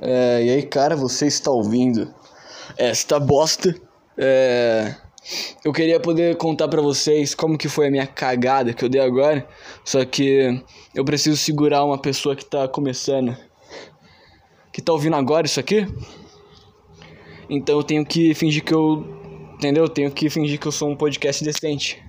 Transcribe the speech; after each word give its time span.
É, 0.00 0.44
e 0.44 0.50
aí, 0.50 0.62
cara, 0.62 0.96
você 0.96 1.26
está 1.26 1.50
ouvindo 1.50 2.12
esta 2.76 3.20
bosta. 3.20 3.74
É, 4.16 4.94
eu 5.62 5.72
queria 5.72 6.00
poder 6.00 6.36
contar 6.36 6.68
para 6.68 6.80
vocês 6.80 7.34
como 7.34 7.58
que 7.58 7.68
foi 7.68 7.88
a 7.88 7.90
minha 7.90 8.06
cagada 8.06 8.72
que 8.72 8.84
eu 8.84 8.88
dei 8.88 9.00
agora, 9.00 9.46
só 9.84 10.04
que 10.04 10.62
eu 10.94 11.04
preciso 11.04 11.36
segurar 11.36 11.84
uma 11.84 11.98
pessoa 11.98 12.34
que 12.34 12.44
tá 12.44 12.66
começando, 12.66 13.36
que 14.72 14.80
tá 14.80 14.92
ouvindo 14.92 15.16
agora 15.16 15.46
isso 15.46 15.60
aqui. 15.60 15.86
Então 17.48 17.76
eu 17.76 17.82
tenho 17.82 18.06
que 18.06 18.32
fingir 18.34 18.64
que 18.64 18.72
eu, 18.72 19.04
entendeu? 19.54 19.84
Eu 19.84 19.88
tenho 19.88 20.10
que 20.10 20.30
fingir 20.30 20.58
que 20.58 20.66
eu 20.66 20.72
sou 20.72 20.88
um 20.88 20.96
podcast 20.96 21.44
decente. 21.44 22.02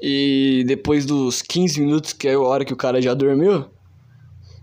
E 0.00 0.64
depois 0.66 1.06
dos 1.06 1.40
15 1.40 1.80
minutos, 1.80 2.12
que 2.12 2.26
é 2.26 2.34
a 2.34 2.40
hora 2.40 2.64
que 2.64 2.72
o 2.72 2.76
cara 2.76 3.00
já 3.00 3.14
dormiu, 3.14 3.66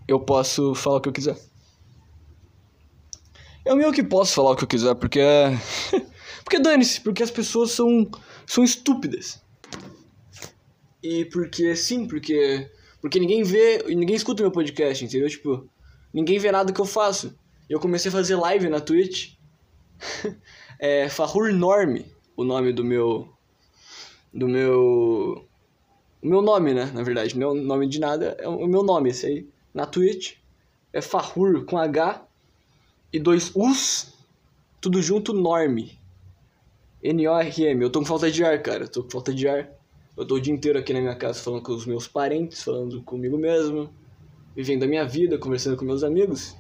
eu 0.08 0.20
posso 0.20 0.76
falar 0.76 0.98
o 0.98 1.02
que 1.02 1.10
eu 1.10 1.14
quiser. 1.14 1.53
Eu 3.66 3.78
meio 3.78 3.94
que 3.94 4.04
posso 4.04 4.34
falar 4.34 4.52
o 4.52 4.56
que 4.56 4.64
eu 4.64 4.68
quiser, 4.68 4.94
porque 4.96 5.20
é. 5.20 5.52
porque 6.44 6.60
dane-se, 6.60 7.00
porque 7.00 7.24
as 7.24 7.32
pessoas 7.32 7.72
são, 7.72 8.10
são 8.46 8.64
estúpidas. 8.64 9.42
E 11.02 11.26
porque, 11.26 11.76
sim, 11.76 12.06
porque. 12.08 12.70
Porque 13.02 13.20
ninguém 13.20 13.44
vê, 13.44 13.84
ninguém 13.88 14.16
escuta 14.16 14.44
meu 14.44 14.52
podcast, 14.52 15.04
entendeu? 15.04 15.30
Tipo, 15.30 15.70
ninguém 16.14 16.40
vê 16.40 16.52
nada 16.52 16.74
que 16.74 16.80
eu 16.80 16.86
faço. 16.86 17.38
Eu 17.70 17.80
comecei 17.80 18.10
a 18.10 18.12
fazer 18.12 18.36
live 18.36 18.70
na 18.70 18.80
Twitch. 18.82 19.34
é 20.80 21.08
Fahur 21.08 21.54
Norme, 21.54 22.06
o 22.36 22.44
nome 22.44 22.74
do 22.74 22.84
meu. 22.84 23.30
Do 24.34 24.48
meu. 24.48 25.48
O 26.22 26.28
meu 26.28 26.42
nome, 26.42 26.74
né? 26.74 26.92
Na 26.94 27.04
verdade, 27.04 27.38
meu 27.38 27.54
nome 27.54 27.88
de 27.88 28.00
nada 28.00 28.36
é 28.40 28.48
o 28.48 28.68
meu 28.68 28.84
nome, 28.84 29.10
esse 29.10 29.26
aí. 29.26 29.48
Na 29.74 29.86
Twitch. 29.86 30.36
É 30.92 31.02
Fahur 31.02 31.66
com 31.66 31.78
H 31.78 32.26
e 33.14 33.20
dois 33.20 33.52
U's, 33.56 34.12
tudo 34.82 35.00
junto, 35.02 35.34
Norme. 35.34 36.00
N-O-R-M. 37.04 37.84
Eu 37.84 37.92
tô 37.92 38.00
com 38.00 38.06
falta 38.06 38.32
de 38.32 38.44
ar, 38.44 38.60
cara. 38.64 38.86
Eu 38.86 38.88
tô 38.90 39.04
com 39.04 39.12
falta 39.12 39.32
de 39.32 39.48
ar. 39.48 39.70
Eu 40.18 40.26
tô 40.26 40.36
o 40.36 40.42
dia 40.42 40.54
inteiro 40.54 40.80
aqui 40.80 40.94
na 40.94 41.00
minha 41.00 41.16
casa 41.16 41.40
falando 41.40 41.62
com 41.62 41.74
os 41.74 41.86
meus 41.86 42.08
parentes, 42.08 42.64
falando 42.64 43.02
comigo 43.04 43.38
mesmo, 43.38 43.90
vivendo 44.56 44.84
a 44.84 44.88
minha 44.88 45.06
vida, 45.06 45.38
conversando 45.38 45.78
com 45.78 45.86
meus 45.86 46.04
amigos. 46.04 46.56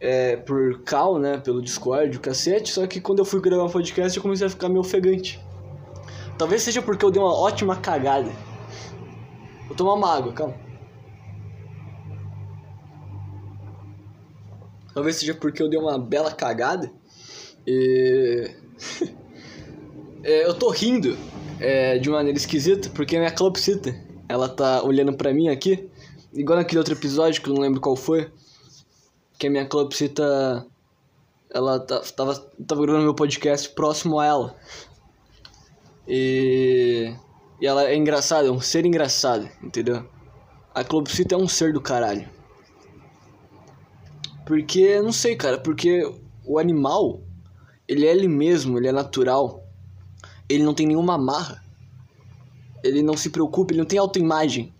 É, 0.00 0.36
por 0.36 0.82
cal, 0.84 1.18
né? 1.18 1.38
Pelo 1.38 1.60
Discord, 1.60 2.16
o 2.16 2.20
cacete. 2.20 2.72
Só 2.72 2.86
que 2.86 3.00
quando 3.00 3.18
eu 3.18 3.24
fui 3.24 3.40
gravar 3.40 3.64
um 3.64 3.70
podcast 3.70 4.16
eu 4.16 4.22
comecei 4.22 4.46
a 4.46 4.50
ficar 4.50 4.68
meio 4.68 4.80
ofegante. 4.80 5.38
Talvez 6.38 6.62
seja 6.62 6.80
porque 6.80 7.04
eu 7.04 7.10
dei 7.10 7.20
uma 7.20 7.34
ótima 7.34 7.76
cagada. 7.76 8.30
Vou 9.66 9.76
tomar 9.76 9.94
uma 9.94 10.16
água, 10.16 10.32
calma. 10.32 10.67
Talvez 14.98 15.14
seja 15.14 15.32
porque 15.32 15.62
eu 15.62 15.68
dei 15.68 15.78
uma 15.78 15.96
bela 15.96 16.32
cagada. 16.32 16.90
E. 17.64 18.50
é, 20.24 20.44
eu 20.44 20.54
tô 20.54 20.70
rindo 20.70 21.16
é, 21.60 21.98
de 21.98 22.10
maneira 22.10 22.36
esquisita, 22.36 22.90
porque 22.90 23.14
a 23.14 23.20
minha 23.20 23.30
calopsita, 23.30 23.94
ela 24.28 24.48
tá 24.48 24.82
olhando 24.82 25.16
pra 25.16 25.32
mim 25.32 25.50
aqui. 25.50 25.88
Igual 26.34 26.58
naquele 26.58 26.80
outro 26.80 26.94
episódio, 26.94 27.40
que 27.40 27.48
eu 27.48 27.54
não 27.54 27.62
lembro 27.62 27.80
qual 27.80 27.94
foi. 27.94 28.28
Que 29.38 29.46
a 29.46 29.50
minha 29.50 29.68
calopsita. 29.68 30.66
Ela 31.48 31.78
tá, 31.78 32.00
tava, 32.00 32.34
tava 32.66 32.82
gravando 32.82 33.04
meu 33.04 33.14
podcast 33.14 33.68
próximo 33.68 34.18
a 34.18 34.26
ela. 34.26 34.56
E. 36.08 37.14
E 37.60 37.66
ela 37.68 37.84
é 37.84 37.94
engraçada, 37.94 38.48
é 38.48 38.50
um 38.50 38.60
ser 38.60 38.84
engraçado, 38.84 39.48
entendeu? 39.62 40.04
A 40.74 40.82
calopsita 40.82 41.36
é 41.36 41.38
um 41.38 41.46
ser 41.46 41.72
do 41.72 41.80
caralho. 41.80 42.36
Porque, 44.48 44.98
não 45.02 45.12
sei, 45.12 45.36
cara, 45.36 45.58
porque 45.58 46.10
o 46.42 46.58
animal, 46.58 47.20
ele 47.86 48.06
é 48.06 48.10
ele 48.10 48.26
mesmo, 48.26 48.78
ele 48.78 48.88
é 48.88 48.92
natural. 48.92 49.62
Ele 50.48 50.62
não 50.62 50.72
tem 50.72 50.86
nenhuma 50.86 51.16
amarra. 51.16 51.62
Ele 52.82 53.02
não 53.02 53.14
se 53.14 53.28
preocupa, 53.28 53.72
ele 53.72 53.80
não 53.80 53.86
tem 53.86 53.98
autoimagem. 53.98 54.72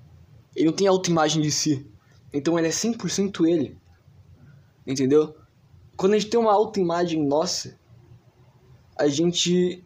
Ele 0.57 0.65
não 0.65 0.73
tem 0.73 0.87
autoimagem 0.87 1.43
de 1.43 1.51
si. 1.51 1.87
Então 2.33 2.59
ele 2.59 2.69
é 2.69 2.71
100% 2.71 3.47
ele. 3.47 3.77
Entendeu? 4.87 5.37
Quando 5.99 6.15
a 6.15 6.19
gente 6.19 6.31
tem 6.31 6.41
uma 6.41 6.55
autoimagem 6.55 7.23
nossa, 7.23 7.79
a 8.97 9.07
gente 9.07 9.85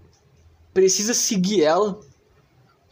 precisa 0.73 1.13
seguir 1.13 1.65
ela, 1.65 1.99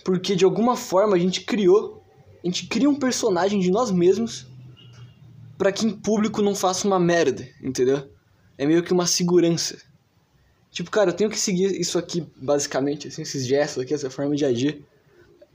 porque 0.04 0.34
de 0.34 0.44
alguma 0.44 0.74
forma 0.76 1.14
a 1.14 1.20
gente 1.20 1.42
criou, 1.42 2.02
a 2.42 2.46
gente 2.48 2.66
cria 2.66 2.90
um 2.90 2.98
personagem 2.98 3.60
de 3.60 3.70
nós 3.70 3.92
mesmos 3.92 4.49
para 5.60 5.70
que 5.70 5.84
em 5.84 5.90
público 5.90 6.40
não 6.40 6.54
faça 6.54 6.88
uma 6.88 6.98
merda, 6.98 7.46
entendeu? 7.62 8.10
É 8.56 8.64
meio 8.64 8.82
que 8.82 8.94
uma 8.94 9.06
segurança. 9.06 9.76
Tipo, 10.70 10.90
cara, 10.90 11.10
eu 11.10 11.14
tenho 11.14 11.28
que 11.28 11.38
seguir 11.38 11.78
isso 11.78 11.98
aqui, 11.98 12.26
basicamente, 12.34 13.08
assim, 13.08 13.20
esses 13.20 13.46
gestos 13.46 13.82
aqui, 13.82 13.92
essa 13.92 14.08
forma 14.08 14.34
de 14.34 14.46
agir. 14.46 14.82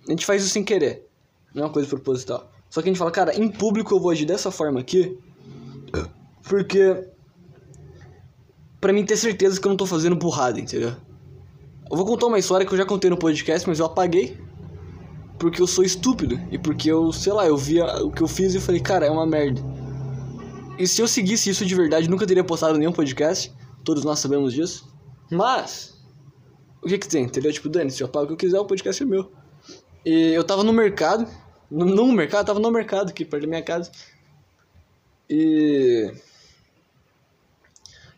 A 0.07 0.11
gente 0.11 0.23
faz 0.23 0.44
isso 0.44 0.53
sem 0.53 0.63
querer, 0.63 1.07
não 1.55 1.63
é 1.63 1.65
uma 1.65 1.73
coisa 1.73 1.89
proposital. 1.89 2.51
Só 2.69 2.83
que 2.83 2.88
a 2.88 2.91
gente 2.91 2.99
fala, 2.99 3.09
cara, 3.09 3.35
em 3.35 3.49
público 3.49 3.95
eu 3.95 3.99
vou 3.99 4.11
agir 4.11 4.25
dessa 4.25 4.51
forma 4.51 4.79
aqui, 4.79 5.17
porque. 6.44 7.07
Pra 8.79 8.94
mim 8.94 9.03
ter 9.03 9.17
certeza 9.17 9.59
que 9.59 9.65
eu 9.65 9.69
não 9.69 9.77
tô 9.77 9.88
fazendo 9.88 10.15
burrada, 10.15 10.59
entendeu? 10.59 10.95
Eu 11.89 11.97
vou 11.97 12.05
contar 12.05 12.27
uma 12.27 12.38
história 12.38 12.63
que 12.63 12.71
eu 12.71 12.77
já 12.77 12.85
contei 12.85 13.09
no 13.09 13.17
podcast, 13.17 13.67
mas 13.67 13.79
eu 13.79 13.88
apaguei. 13.88 14.38
Porque 15.39 15.59
eu 15.59 15.65
sou 15.65 15.83
estúpido. 15.83 16.39
E 16.51 16.59
porque 16.59 16.91
eu, 16.91 17.11
sei 17.11 17.33
lá, 17.33 17.47
eu 17.47 17.57
via 17.57 17.88
o 18.03 18.11
que 18.11 18.21
eu 18.21 18.27
fiz 18.27 18.53
e 18.53 18.59
falei, 18.59 18.79
cara, 18.79 19.07
é 19.07 19.09
uma 19.09 19.25
merda. 19.25 19.75
E 20.78 20.86
se 20.86 21.02
eu 21.02 21.08
seguisse 21.08 21.50
isso 21.50 21.66
de 21.66 21.74
verdade, 21.74 22.09
nunca 22.09 22.28
teria 22.28 22.44
postado 22.44 22.78
nenhum 22.78 22.91
podcast. 22.91 23.53
Todos 23.84 24.03
nós 24.03 24.19
sabemos 24.19 24.53
disso. 24.53 24.94
Mas, 25.31 25.97
o 26.81 26.88
que 26.88 26.97
que 26.97 27.08
tem, 27.08 27.24
entendeu? 27.24 27.52
Tipo, 27.52 27.69
Dani, 27.69 27.90
se 27.90 28.03
eu 28.03 28.09
pago 28.09 28.25
o 28.25 28.28
que 28.28 28.34
eu 28.34 28.38
quiser, 28.38 28.59
o 28.59 28.66
podcast 28.66 29.02
é 29.02 29.06
meu. 29.06 29.31
E 30.06 30.34
eu 30.34 30.44
tava 30.44 30.63
no 30.63 30.74
mercado. 30.74 31.28
No, 31.72 31.86
no 31.86 32.12
mercado, 32.12 32.47
tava 32.47 32.59
no 32.59 32.72
mercado 32.72 33.09
aqui, 33.09 33.24
perto 33.24 33.44
da 33.44 33.47
minha 33.47 33.63
casa. 33.63 33.90
E. 35.30 36.13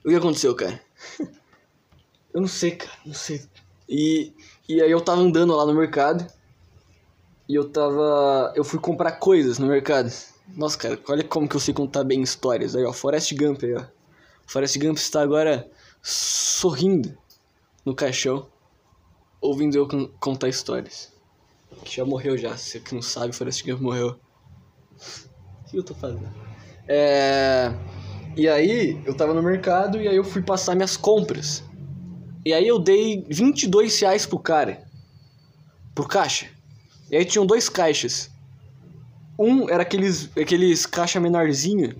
O 0.03 0.09
que 0.09 0.15
aconteceu, 0.15 0.55
cara? 0.55 0.81
eu 2.33 2.41
não 2.41 2.47
sei, 2.47 2.71
cara, 2.71 2.97
não 3.05 3.13
sei. 3.13 3.41
E, 3.87 4.33
e 4.67 4.81
aí 4.81 4.91
eu 4.91 4.99
tava 4.99 5.21
andando 5.21 5.55
lá 5.55 5.65
no 5.65 5.73
mercado. 5.75 6.25
E 7.47 7.55
eu 7.55 7.69
tava. 7.69 8.51
Eu 8.55 8.63
fui 8.63 8.79
comprar 8.79 9.13
coisas 9.13 9.59
no 9.59 9.67
mercado. 9.67 10.11
Nossa, 10.55 10.77
cara, 10.77 10.99
olha 11.07 11.23
como 11.23 11.47
que 11.47 11.55
eu 11.55 11.59
sei 11.59 11.73
contar 11.73 12.03
bem 12.03 12.21
histórias. 12.21 12.75
Aí, 12.75 12.83
ó, 12.83 12.93
Forrest 12.93 13.33
Gump 13.33 13.63
aí, 13.63 13.75
ó. 13.75 13.83
Forrest 14.45 14.77
Gump 14.77 14.97
está 14.97 15.21
agora 15.21 15.69
sorrindo 16.01 17.17
no 17.85 17.93
caixão, 17.93 18.47
ouvindo 19.41 19.77
eu 19.77 19.87
contar 20.19 20.47
histórias. 20.47 21.11
Que 21.83 21.97
já 21.97 22.05
morreu 22.05 22.37
já, 22.37 22.57
você 22.57 22.79
que 22.79 22.95
não 22.95 23.01
sabe, 23.01 23.35
Forrest 23.35 23.65
Gump 23.65 23.81
morreu. 23.81 24.19
O 25.65 25.69
que 25.69 25.77
eu 25.77 25.83
tô 25.83 25.93
fazendo? 25.93 26.31
É... 26.87 27.73
E 28.35 28.47
aí, 28.47 29.01
eu 29.05 29.15
tava 29.15 29.33
no 29.33 29.41
mercado 29.41 30.01
e 30.01 30.07
aí 30.07 30.15
eu 30.15 30.23
fui 30.23 30.41
passar 30.41 30.75
minhas 30.75 30.95
compras. 30.95 31.63
E 32.45 32.53
aí 32.53 32.67
eu 32.67 32.79
dei 32.79 33.25
22 33.29 33.99
reais 33.99 34.25
pro 34.25 34.39
cara. 34.39 34.87
Pro 35.93 36.07
caixa. 36.07 36.47
E 37.11 37.17
aí 37.17 37.25
tinham 37.25 37.45
dois 37.45 37.67
caixas. 37.67 38.29
Um 39.37 39.69
era 39.69 39.83
aqueles, 39.83 40.29
aqueles 40.37 40.85
caixa 40.85 41.19
menorzinho, 41.19 41.95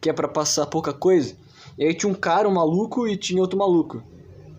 que 0.00 0.08
é 0.08 0.12
para 0.12 0.28
passar 0.28 0.66
pouca 0.66 0.92
coisa. 0.92 1.36
E 1.76 1.84
aí 1.84 1.94
tinha 1.94 2.10
um 2.10 2.14
cara, 2.14 2.48
um 2.48 2.54
maluco, 2.54 3.06
e 3.06 3.16
tinha 3.16 3.40
outro 3.40 3.58
maluco. 3.58 4.02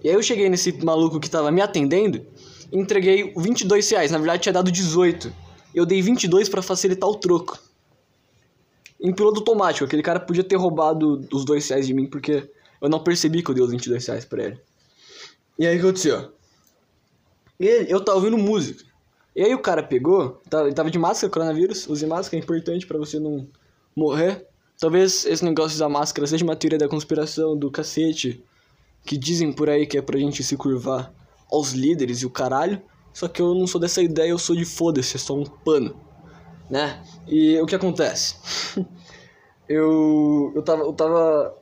E 0.03 0.09
aí 0.09 0.15
eu 0.15 0.23
cheguei 0.23 0.49
nesse 0.49 0.71
maluco 0.83 1.19
que 1.19 1.29
tava 1.29 1.51
me 1.51 1.61
atendendo 1.61 2.25
e 2.71 2.77
entreguei 2.77 3.33
22 3.35 3.89
reais. 3.89 4.11
Na 4.11 4.17
verdade 4.17 4.43
tinha 4.43 4.53
dado 4.53 4.72
18. 4.72 5.34
Eu 5.73 5.85
dei 5.85 6.01
22 6.01 6.49
para 6.49 6.61
facilitar 6.61 7.09
o 7.09 7.16
troco. 7.16 7.59
Em 8.99 9.13
piloto 9.13 9.40
automático, 9.40 9.85
aquele 9.85 10.03
cara 10.03 10.19
podia 10.19 10.43
ter 10.43 10.55
roubado 10.55 11.28
os 11.31 11.43
2 11.43 11.69
reais 11.69 11.87
de 11.87 11.93
mim, 11.93 12.05
porque 12.05 12.47
eu 12.79 12.90
não 12.90 13.03
percebi 13.03 13.41
que 13.41 13.49
eu 13.49 13.55
dei 13.55 13.63
os 13.63 13.72
22 13.72 14.05
reais 14.05 14.25
pra 14.25 14.43
ele. 14.43 14.59
E 15.57 15.66
aí 15.66 15.75
o 15.75 15.79
que 15.79 15.85
aconteceu? 15.85 16.34
Ele, 17.59 17.91
eu 17.91 18.03
tava 18.03 18.17
ouvindo 18.17 18.37
música. 18.37 18.84
E 19.35 19.41
aí 19.41 19.53
o 19.55 19.59
cara 19.59 19.81
pegou, 19.81 20.41
tá, 20.49 20.61
ele 20.63 20.73
tava 20.73 20.91
de 20.91 20.99
máscara, 20.99 21.31
coronavírus, 21.31 21.87
use 21.87 22.05
máscara, 22.05 22.37
é 22.37 22.43
importante 22.43 22.85
para 22.85 22.97
você 22.97 23.19
não 23.19 23.47
morrer. 23.95 24.45
Talvez 24.79 25.25
esse 25.25 25.45
negócio 25.45 25.75
usar 25.75 25.87
máscara 25.87 26.28
seja 26.28 26.43
uma 26.43 26.55
teoria 26.55 26.79
da 26.79 26.89
conspiração, 26.89 27.55
do 27.55 27.72
cacete, 27.72 28.43
que 29.05 29.17
dizem 29.17 29.53
por 29.53 29.69
aí 29.69 29.85
que 29.85 29.97
é 29.97 30.01
pra 30.01 30.19
gente 30.19 30.43
se 30.43 30.57
curvar 30.57 31.13
aos 31.51 31.72
líderes 31.72 32.22
e 32.22 32.25
o 32.25 32.29
caralho. 32.29 32.81
Só 33.13 33.28
que 33.28 33.41
eu 33.41 33.53
não 33.53 33.67
sou 33.67 33.79
dessa 33.79 34.01
ideia, 34.01 34.29
eu 34.29 34.37
sou 34.37 34.55
de 34.55 34.66
foda-se, 34.66 35.16
é 35.16 35.19
só 35.19 35.35
um 35.35 35.43
pano, 35.43 35.95
né? 36.69 37.01
E 37.27 37.59
o 37.59 37.66
que 37.66 37.75
acontece? 37.75 38.35
eu, 39.67 40.51
eu 40.55 40.61
tava, 40.61 40.84
eu 40.84 40.93
tava, 40.93 41.57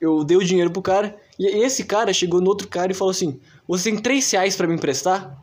eu 0.00 0.24
dei 0.24 0.36
o 0.36 0.44
dinheiro 0.44 0.70
pro 0.70 0.82
cara, 0.82 1.16
e 1.38 1.46
esse 1.46 1.84
cara 1.84 2.12
chegou 2.12 2.40
no 2.40 2.48
outro 2.48 2.68
cara 2.68 2.90
e 2.90 2.94
falou 2.94 3.10
assim, 3.10 3.38
você 3.68 3.90
tem 3.90 4.00
3 4.00 4.30
reais 4.32 4.56
pra 4.56 4.66
me 4.66 4.74
emprestar? 4.74 5.42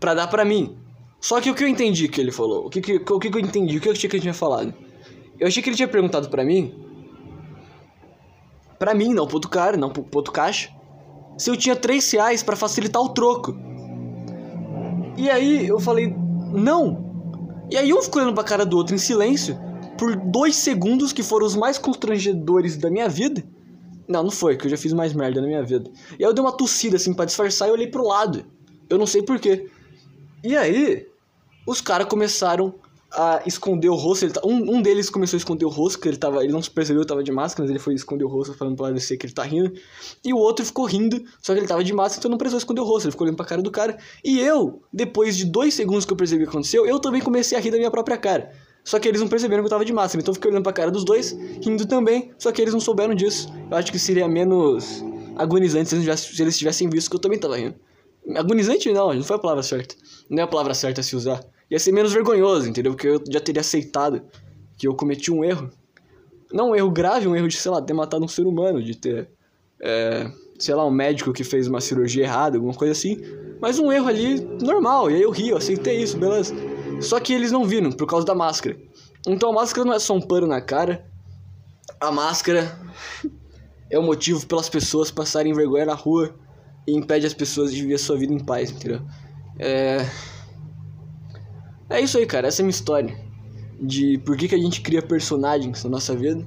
Pra 0.00 0.14
dar 0.14 0.26
pra 0.26 0.44
mim. 0.44 0.81
Só 1.22 1.40
que 1.40 1.50
o 1.50 1.54
que 1.54 1.64
eu 1.64 1.68
entendi 1.68 2.06
que 2.08 2.20
ele 2.20 2.32
falou? 2.32 2.66
O 2.66 2.68
que, 2.68 2.82
que, 2.82 2.96
o 2.96 3.18
que, 3.18 3.28
eu 3.28 3.40
entendi? 3.40 3.78
O 3.78 3.80
que 3.80 3.88
eu 3.88 3.92
achei 3.92 4.10
que 4.10 4.16
ele 4.16 4.22
tinha 4.22 4.34
falado? 4.34 4.74
Eu 5.40 5.46
achei 5.46 5.62
que 5.62 5.70
ele 5.70 5.76
tinha 5.76 5.88
perguntado 5.88 6.28
pra 6.28 6.44
mim 6.44 6.74
Pra 8.82 8.96
mim, 8.96 9.14
não 9.14 9.28
pro 9.28 9.36
outro 9.36 9.48
cara, 9.48 9.76
não 9.76 9.90
pro, 9.90 10.04
outro 10.12 10.32
caixa. 10.32 10.68
Se 11.38 11.48
eu 11.48 11.56
tinha 11.56 11.76
3 11.76 12.10
reais 12.10 12.42
pra 12.42 12.56
facilitar 12.56 13.00
o 13.00 13.10
troco. 13.10 13.56
E 15.16 15.30
aí 15.30 15.68
eu 15.68 15.78
falei, 15.78 16.12
não. 16.52 17.64
E 17.70 17.76
aí 17.76 17.94
um 17.94 18.02
ficou 18.02 18.20
olhando 18.20 18.34
pra 18.34 18.42
cara 18.42 18.66
do 18.66 18.76
outro 18.76 18.92
em 18.92 18.98
silêncio 18.98 19.56
por 19.96 20.16
dois 20.16 20.56
segundos 20.56 21.12
que 21.12 21.22
foram 21.22 21.46
os 21.46 21.54
mais 21.54 21.78
constrangedores 21.78 22.76
da 22.76 22.90
minha 22.90 23.08
vida. 23.08 23.44
Não, 24.08 24.24
não 24.24 24.32
foi, 24.32 24.56
que 24.56 24.66
eu 24.66 24.70
já 24.70 24.76
fiz 24.76 24.92
mais 24.92 25.12
merda 25.12 25.40
na 25.40 25.46
minha 25.46 25.62
vida. 25.62 25.88
E 26.18 26.24
aí 26.24 26.28
eu 26.28 26.34
dei 26.34 26.44
uma 26.44 26.50
tossida 26.50 26.96
assim 26.96 27.14
pra 27.14 27.24
disfarçar 27.24 27.68
e 27.68 27.70
olhei 27.70 27.86
pro 27.86 28.04
lado. 28.04 28.44
Eu 28.90 28.98
não 28.98 29.06
sei 29.06 29.22
porquê. 29.22 29.70
E 30.42 30.56
aí, 30.56 31.06
os 31.66 31.80
caras 31.80 32.06
começaram 32.06 32.74
a 33.14 33.42
esconder 33.46 33.88
o 33.88 33.94
rosto. 33.94 34.24
Ele 34.24 34.32
tá, 34.32 34.40
um, 34.44 34.76
um 34.76 34.82
deles 34.82 35.10
começou 35.10 35.36
a 35.36 35.38
esconder 35.38 35.64
o 35.64 35.68
rosto, 35.68 35.98
que 35.98 36.08
ele 36.08 36.16
tava. 36.16 36.42
Ele 36.42 36.52
não 36.52 36.62
se 36.62 36.70
percebeu 36.70 37.04
tava 37.04 37.22
de 37.22 37.30
máscara, 37.30 37.64
mas 37.64 37.70
ele 37.70 37.78
foi 37.78 37.94
esconder 37.94 38.24
o 38.24 38.28
rosto 38.28 38.54
pra 38.54 38.70
parecer 38.74 39.16
que 39.16 39.26
ele 39.26 39.32
tá 39.32 39.42
rindo. 39.42 39.72
E 40.24 40.32
o 40.32 40.38
outro 40.38 40.64
ficou 40.64 40.86
rindo, 40.86 41.22
só 41.40 41.52
que 41.52 41.60
ele 41.60 41.66
tava 41.66 41.84
de 41.84 41.92
máscara, 41.92 42.20
então 42.20 42.30
não 42.30 42.38
precisou 42.38 42.58
esconder 42.58 42.80
o 42.80 42.84
rosto. 42.84 43.06
Ele 43.06 43.12
ficou 43.12 43.26
olhando 43.26 43.36
pra 43.36 43.46
cara 43.46 43.62
do 43.62 43.70
cara. 43.70 43.98
E 44.24 44.40
eu, 44.40 44.82
depois 44.92 45.36
de 45.36 45.44
dois 45.44 45.74
segundos 45.74 46.04
que 46.04 46.12
eu 46.12 46.16
percebi 46.16 46.42
o 46.42 46.46
que 46.46 46.50
aconteceu, 46.50 46.86
eu 46.86 46.98
também 46.98 47.20
comecei 47.20 47.56
a 47.56 47.60
rir 47.60 47.70
da 47.70 47.76
minha 47.76 47.90
própria 47.90 48.16
cara. 48.16 48.50
Só 48.84 48.98
que 48.98 49.06
eles 49.06 49.20
não 49.20 49.28
perceberam 49.28 49.62
que 49.62 49.66
eu 49.66 49.70
tava 49.70 49.84
de 49.84 49.92
máscara, 49.92 50.20
então 50.20 50.32
eu 50.32 50.34
fiquei 50.34 50.50
olhando 50.50 50.64
pra 50.64 50.72
cara 50.72 50.90
dos 50.90 51.04
dois, 51.04 51.30
rindo 51.64 51.86
também, 51.86 52.32
só 52.36 52.50
que 52.50 52.60
eles 52.60 52.74
não 52.74 52.80
souberam 52.80 53.14
disso. 53.14 53.48
Eu 53.70 53.76
acho 53.76 53.92
que 53.92 53.98
seria 53.98 54.26
menos 54.26 55.04
agonizante 55.36 55.90
se 55.90 55.94
eles, 55.96 56.20
se 56.20 56.42
eles 56.42 56.58
tivessem 56.58 56.90
visto 56.90 57.08
que 57.08 57.14
eu 57.14 57.20
também 57.20 57.38
tava 57.38 57.56
rindo. 57.56 57.76
Agonizante 58.34 58.92
não, 58.92 59.12
não 59.12 59.22
foi 59.22 59.36
a 59.36 59.38
palavra 59.38 59.62
certa. 59.62 59.94
Não 60.28 60.40
é 60.40 60.42
a 60.42 60.48
palavra 60.48 60.74
certa 60.74 61.00
a 61.00 61.04
se 61.04 61.14
usar. 61.14 61.44
Ia 61.72 61.78
ser 61.78 61.90
menos 61.90 62.12
vergonhoso, 62.12 62.68
entendeu? 62.68 62.92
Porque 62.92 63.08
eu 63.08 63.24
já 63.30 63.40
teria 63.40 63.62
aceitado 63.62 64.20
que 64.76 64.86
eu 64.86 64.94
cometi 64.94 65.32
um 65.32 65.42
erro. 65.42 65.70
Não 66.52 66.72
um 66.72 66.76
erro 66.76 66.90
grave, 66.90 67.26
um 67.26 67.34
erro 67.34 67.48
de, 67.48 67.56
sei 67.56 67.70
lá, 67.70 67.80
ter 67.80 67.94
matado 67.94 68.22
um 68.22 68.28
ser 68.28 68.46
humano, 68.46 68.82
de 68.82 68.94
ter, 68.94 69.30
é, 69.80 70.30
sei 70.58 70.74
lá, 70.74 70.84
um 70.84 70.90
médico 70.90 71.32
que 71.32 71.42
fez 71.42 71.66
uma 71.66 71.80
cirurgia 71.80 72.24
errada, 72.24 72.58
alguma 72.58 72.74
coisa 72.74 72.92
assim. 72.92 73.22
Mas 73.58 73.78
um 73.78 73.90
erro 73.90 74.06
ali 74.06 74.38
normal, 74.60 75.10
e 75.10 75.14
aí 75.14 75.22
eu 75.22 75.30
ri, 75.30 75.48
eu 75.48 75.56
aceitei 75.56 76.02
isso, 76.02 76.18
beleza. 76.18 76.54
Só 77.00 77.18
que 77.18 77.32
eles 77.32 77.50
não 77.50 77.64
viram 77.64 77.90
por 77.90 78.06
causa 78.06 78.26
da 78.26 78.34
máscara. 78.34 78.76
Então 79.26 79.48
a 79.48 79.54
máscara 79.54 79.86
não 79.86 79.94
é 79.94 79.98
só 79.98 80.14
um 80.14 80.20
pano 80.20 80.46
na 80.46 80.60
cara. 80.60 81.06
A 81.98 82.12
máscara 82.12 82.78
é 83.88 83.98
o 83.98 84.02
motivo 84.02 84.46
pelas 84.46 84.68
pessoas 84.68 85.10
passarem 85.10 85.54
vergonha 85.54 85.86
na 85.86 85.94
rua 85.94 86.34
e 86.86 86.94
impede 86.94 87.24
as 87.24 87.32
pessoas 87.32 87.72
de 87.72 87.80
viver 87.80 87.96
sua 87.96 88.18
vida 88.18 88.34
em 88.34 88.44
paz, 88.44 88.70
entendeu? 88.70 89.00
É. 89.58 90.06
É 91.92 92.00
isso 92.00 92.18
aí, 92.18 92.26
cara. 92.26 92.48
Essa 92.48 92.60
é 92.60 92.62
a 92.62 92.66
minha 92.66 92.70
história. 92.70 93.16
De 93.80 94.18
por 94.18 94.36
que, 94.36 94.48
que 94.48 94.54
a 94.54 94.58
gente 94.58 94.80
cria 94.80 95.02
personagens 95.02 95.84
na 95.84 95.90
nossa 95.90 96.14
vida 96.14 96.46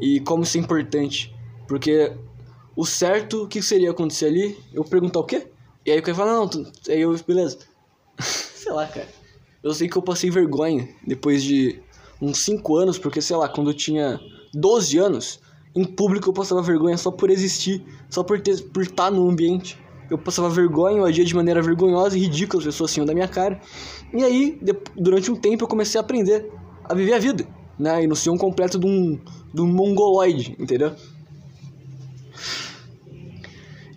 e 0.00 0.20
como 0.20 0.42
isso 0.42 0.56
é 0.56 0.60
importante. 0.60 1.34
Porque 1.66 2.12
o 2.76 2.84
certo, 2.84 3.44
o 3.44 3.48
que 3.48 3.62
seria 3.62 3.90
acontecer 3.90 4.26
ali? 4.26 4.58
Eu 4.72 4.84
perguntar 4.84 5.20
o 5.20 5.24
quê? 5.24 5.46
E 5.86 5.90
aí 5.90 5.98
o 5.98 6.02
cara 6.02 6.16
fala, 6.16 6.32
não, 6.32 6.48
tu... 6.48 6.70
aí 6.88 7.00
eu, 7.00 7.16
beleza. 7.26 7.58
Sei 8.20 8.72
lá, 8.72 8.86
cara. 8.86 9.08
Eu 9.62 9.72
sei 9.72 9.88
que 9.88 9.96
eu 9.96 10.02
passei 10.02 10.30
vergonha 10.30 10.88
depois 11.06 11.42
de 11.42 11.80
uns 12.20 12.38
5 12.38 12.76
anos, 12.76 12.98
porque 12.98 13.22
sei 13.22 13.34
lá, 13.34 13.48
quando 13.48 13.70
eu 13.70 13.74
tinha 13.74 14.20
12 14.52 14.98
anos, 14.98 15.40
em 15.74 15.84
público 15.84 16.28
eu 16.28 16.34
passava 16.34 16.60
vergonha 16.60 16.98
só 16.98 17.10
por 17.10 17.30
existir, 17.30 17.82
só 18.10 18.22
por, 18.22 18.38
por 18.72 18.82
estar 18.82 19.10
no 19.10 19.28
ambiente. 19.28 19.78
Eu 20.10 20.18
passava 20.18 20.48
vergonha, 20.48 20.98
eu 20.98 21.04
agia 21.04 21.24
de 21.24 21.34
maneira 21.34 21.62
vergonhosa 21.62 22.16
e 22.16 22.20
ridícula, 22.20 22.60
as 22.60 22.66
pessoas 22.66 22.90
assim 22.90 23.04
da 23.04 23.14
minha 23.14 23.28
cara. 23.28 23.60
E 24.12 24.22
aí, 24.22 24.60
durante 24.96 25.30
um 25.30 25.36
tempo, 25.36 25.64
eu 25.64 25.68
comecei 25.68 25.98
a 25.98 26.02
aprender 26.02 26.50
a 26.84 26.94
viver 26.94 27.14
a 27.14 27.18
vida, 27.18 27.46
né? 27.78 28.04
E 28.04 28.06
não 28.06 28.14
ser 28.14 28.30
um 28.30 28.36
completo 28.36 28.78
de 28.78 28.86
um, 28.86 29.18
de 29.52 29.60
um 29.60 29.66
mongoloide, 29.66 30.54
entendeu? 30.58 30.94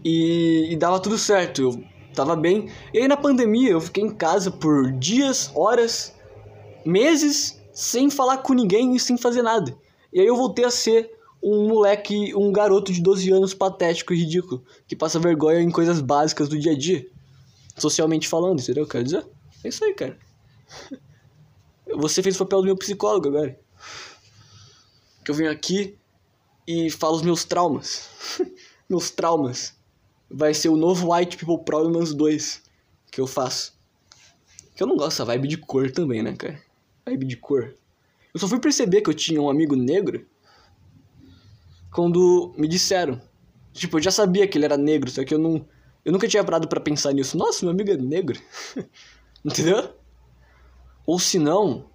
E, 0.04 0.72
e 0.72 0.78
dava 0.78 1.00
tudo 1.00 1.18
certo. 1.18 1.62
Eu 1.62 1.84
tava 2.16 2.36
bem. 2.36 2.70
E 2.94 3.00
aí 3.00 3.08
na 3.08 3.18
pandemia 3.18 3.72
eu 3.72 3.82
fiquei 3.82 4.04
em 4.04 4.10
casa 4.10 4.50
por 4.50 4.92
dias, 4.94 5.52
horas, 5.54 6.16
meses, 6.86 7.62
sem 7.74 8.10
falar 8.10 8.38
com 8.38 8.54
ninguém 8.54 8.96
e 8.96 9.00
sem 9.00 9.18
fazer 9.18 9.42
nada. 9.42 9.78
E 10.14 10.22
aí 10.22 10.26
eu 10.26 10.36
voltei 10.36 10.64
a 10.64 10.72
ser 10.72 11.12
um 11.42 11.68
moleque, 11.68 12.36
um 12.36 12.52
garoto 12.52 12.92
de 12.92 13.02
12 13.02 13.32
anos 13.32 13.54
patético 13.54 14.14
e 14.14 14.18
ridículo, 14.18 14.64
que 14.88 14.96
passa 14.96 15.20
vergonha 15.20 15.62
em 15.62 15.72
coisas 15.72 16.02
básicas 16.02 16.50
do 16.50 16.58
dia 16.58 16.72
a 16.72 16.78
dia. 16.78 17.08
Socialmente 17.78 18.28
falando, 18.28 18.60
entendeu? 18.60 18.88
Quero 18.88 19.04
dizer. 19.04 19.26
É 19.64 19.70
isso 19.70 19.84
aí, 19.84 19.94
cara. 19.94 20.18
Você 21.96 22.22
fez 22.22 22.36
o 22.36 22.40
papel 22.40 22.60
do 22.60 22.66
meu 22.66 22.76
psicólogo 22.76 23.30
agora. 23.30 23.58
Que 25.24 25.32
eu 25.32 25.36
venho 25.36 25.52
aqui 25.52 25.98
e 26.68 26.90
falo 26.90 27.16
os 27.16 27.22
meus 27.22 27.46
traumas. 27.46 28.10
meus 28.90 29.10
traumas 29.12 29.74
vai 30.30 30.54
ser 30.54 30.70
o 30.70 30.76
novo 30.76 31.14
White 31.14 31.38
People 31.38 31.64
Problems 31.64 32.14
2 32.14 32.62
que 33.12 33.22
eu 33.22 33.28
faço. 33.28 33.74
Que 34.76 34.84
eu 34.84 34.88
não 34.88 34.96
gosto 34.96 35.10
dessa 35.10 35.26
vibe 35.26 35.48
de 35.48 35.58
cor 35.58 35.92
também, 35.92 36.22
né, 36.22 36.36
cara? 36.36 36.62
Vibe 37.06 37.26
de 37.26 37.38
cor. 37.38 37.76
Eu 38.34 38.40
só 38.40 38.48
fui 38.48 38.60
perceber 38.60 39.02
que 39.02 39.10
eu 39.10 39.14
tinha 39.14 39.42
um 39.42 39.50
amigo 39.50 39.76
negro 39.76 40.26
quando 41.92 42.54
me 42.58 42.68
disseram. 42.68 43.22
Tipo, 43.74 43.98
eu 43.98 44.02
já 44.02 44.12
sabia 44.12 44.48
que 44.48 44.58
ele 44.58 44.66
era 44.66 44.78
negro, 44.78 45.10
só 45.10 45.24
que 45.24 45.34
eu 45.34 45.40
não. 45.40 45.66
Eu 46.04 46.12
nunca 46.12 46.28
tinha 46.28 46.44
parado 46.44 46.68
para 46.68 46.80
pensar 46.80 47.14
nisso. 47.14 47.38
Nossa, 47.38 47.66
meu 47.66 47.74
amigo 47.74 47.92
é 47.92 47.98
negro. 47.98 48.40
Entendeu? 49.44 49.94
Ou 51.06 51.20
se 51.20 51.38
não, 51.38 51.86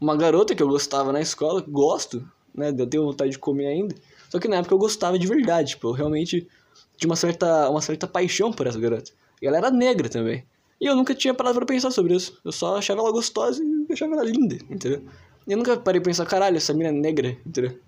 uma 0.00 0.16
garota 0.16 0.54
que 0.54 0.62
eu 0.62 0.68
gostava 0.68 1.12
na 1.12 1.20
escola, 1.20 1.64
gosto, 1.66 2.28
né? 2.54 2.74
Eu 2.76 2.86
tenho 2.86 3.04
vontade 3.04 3.32
de 3.32 3.38
comer 3.38 3.66
ainda. 3.66 3.94
Só 4.28 4.38
que 4.38 4.48
na 4.48 4.56
época 4.56 4.74
eu 4.74 4.78
gostava 4.78 5.18
de 5.18 5.26
verdade, 5.26 5.70
tipo, 5.70 5.88
eu 5.88 5.92
realmente 5.92 6.48
de 6.96 7.06
uma 7.06 7.16
certa, 7.16 7.68
uma 7.70 7.80
certa 7.80 8.06
paixão 8.06 8.52
por 8.52 8.66
essa 8.66 8.78
garota. 8.78 9.10
E 9.40 9.46
ela 9.46 9.56
era 9.56 9.70
negra 9.70 10.08
também. 10.08 10.44
E 10.80 10.86
eu 10.86 10.94
nunca 10.94 11.14
tinha 11.14 11.34
parado 11.34 11.56
pra 11.56 11.66
pensar 11.66 11.90
sobre 11.90 12.14
isso. 12.14 12.38
Eu 12.44 12.52
só 12.52 12.76
achava 12.76 13.00
ela 13.00 13.10
gostosa 13.10 13.62
e 13.62 13.92
achava 13.92 14.14
ela 14.14 14.24
linda, 14.24 14.56
entendeu? 14.70 15.02
E 15.46 15.52
eu 15.52 15.56
nunca 15.56 15.76
parei 15.78 16.00
pra 16.00 16.10
pensar, 16.10 16.26
caralho, 16.26 16.56
essa 16.56 16.74
mina 16.74 16.90
é 16.90 16.92
negra, 16.92 17.36
entendeu? 17.44 17.78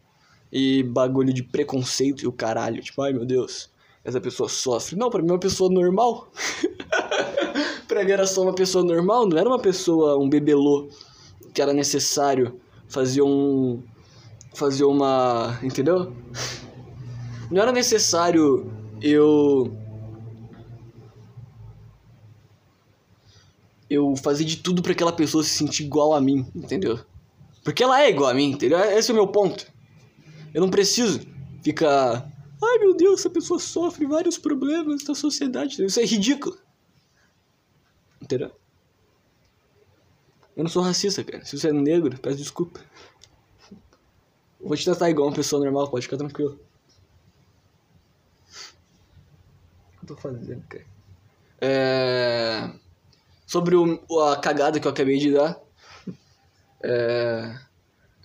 E 0.53 0.83
bagulho 0.83 1.33
de 1.33 1.43
preconceito 1.43 2.23
e 2.23 2.27
o 2.27 2.33
caralho. 2.33 2.83
Tipo, 2.83 3.03
ai 3.03 3.13
meu 3.13 3.25
Deus, 3.25 3.71
essa 4.05 4.21
pessoa 4.21 4.49
sofre. 4.49 4.97
Não, 4.97 5.09
pra 5.09 5.23
mim 5.23 5.31
é 5.31 5.33
uma 5.33 5.39
pessoa 5.39 5.71
normal. 5.71 6.31
pra 7.89 8.05
mim 8.05 8.11
era 8.11 8.27
só 8.27 8.43
uma 8.43 8.55
pessoa 8.55 8.85
normal, 8.85 9.27
não 9.27 9.39
era 9.39 9.49
uma 9.49 9.61
pessoa, 9.61 10.19
um 10.19 10.29
bebelô 10.29 10.89
que 11.55 11.63
era 11.63 11.73
necessário 11.73 12.61
fazer 12.89 13.23
um. 13.23 13.83
fazer 14.55 14.85
uma. 14.85 15.59
entendeu? 15.63 16.13
Não 17.51 17.61
era 17.61 17.73
necessário 17.73 18.71
eu 19.01 19.77
eu 23.89 24.15
fazer 24.17 24.45
de 24.45 24.57
tudo 24.57 24.83
para 24.83 24.93
aquela 24.93 25.13
pessoa 25.13 25.45
se 25.45 25.51
sentir 25.51 25.85
igual 25.85 26.15
a 26.15 26.21
mim, 26.21 26.47
entendeu? 26.55 26.99
Porque 27.63 27.83
ela 27.83 28.03
é 28.03 28.09
igual 28.09 28.31
a 28.31 28.35
mim, 28.35 28.51
entendeu? 28.53 28.79
Esse 28.79 29.11
é 29.11 29.13
o 29.13 29.17
meu 29.17 29.29
ponto. 29.29 29.72
Eu 30.55 30.61
não 30.61 30.71
preciso 30.71 31.21
ficar, 31.63 32.31
ai 32.63 32.79
meu 32.79 32.95
Deus, 32.95 33.21
essa 33.21 33.31
pessoa 33.31 33.59
sofre 33.59 34.07
vários 34.07 34.39
problemas 34.39 35.03
da 35.05 35.15
sociedade. 35.15 35.85
Isso 35.85 36.01
é 36.01 36.05
ridículo. 36.05 36.59
Entendeu? 38.21 38.53
Eu 40.57 40.65
não 40.65 40.71
sou 40.71 40.83
racista, 40.83 41.25
cara. 41.25 41.45
Se 41.45 41.59
você 41.59 41.69
é 41.69 41.73
negro, 41.73 42.19
peço 42.21 42.37
desculpa. 42.37 42.81
Vou 44.61 44.77
te 44.77 44.85
tratar 44.85 45.11
igual 45.11 45.29
uma 45.29 45.35
pessoa 45.35 45.63
normal, 45.63 45.91
pode 45.91 46.05
ficar 46.05 46.19
tranquilo. 46.19 46.59
que 49.99 50.13
eu 50.13 50.17
tô 50.17 50.17
fazendo, 50.17 50.63
cara? 50.69 50.85
É... 51.61 52.71
Sobre 53.47 53.77
o, 53.77 54.21
a 54.21 54.37
cagada 54.37 54.81
que 54.81 54.87
eu 54.87 54.91
acabei 54.91 55.19
de 55.19 55.33
dar. 55.33 55.59
É... 56.83 57.59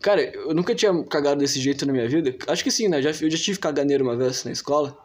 Cara, 0.01 0.21
eu 0.21 0.53
nunca 0.53 0.75
tinha 0.75 1.03
cagado 1.05 1.39
desse 1.39 1.59
jeito 1.59 1.85
na 1.85 1.91
minha 1.91 2.07
vida. 2.07 2.35
Acho 2.47 2.63
que 2.63 2.71
sim, 2.71 2.87
né? 2.87 3.01
Já, 3.01 3.09
eu 3.09 3.29
já 3.29 3.37
tive 3.37 3.59
caganeiro 3.59 4.03
uma 4.03 4.15
vez 4.15 4.43
na 4.43 4.51
escola. 4.51 4.97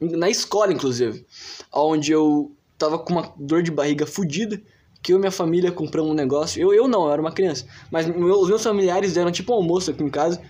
Na 0.00 0.30
escola, 0.30 0.72
inclusive. 0.72 1.26
Onde 1.72 2.12
eu 2.12 2.52
tava 2.78 2.98
com 2.98 3.12
uma 3.12 3.32
dor 3.36 3.62
de 3.62 3.70
barriga 3.70 4.06
fodida. 4.06 4.60
Que 5.02 5.12
eu 5.12 5.16
e 5.16 5.20
minha 5.20 5.30
família 5.30 5.70
compramos 5.70 6.10
um 6.10 6.14
negócio. 6.14 6.60
Eu, 6.60 6.72
eu 6.74 6.88
não, 6.88 7.04
eu 7.06 7.12
era 7.12 7.20
uma 7.20 7.32
criança. 7.32 7.66
Mas 7.90 8.06
meu, 8.06 8.40
os 8.40 8.48
meus 8.48 8.62
familiares 8.62 9.14
deram 9.14 9.30
tipo 9.30 9.52
um 9.52 9.56
almoço 9.56 9.90
aqui 9.90 10.02
em 10.02 10.10
casa. 10.10 10.40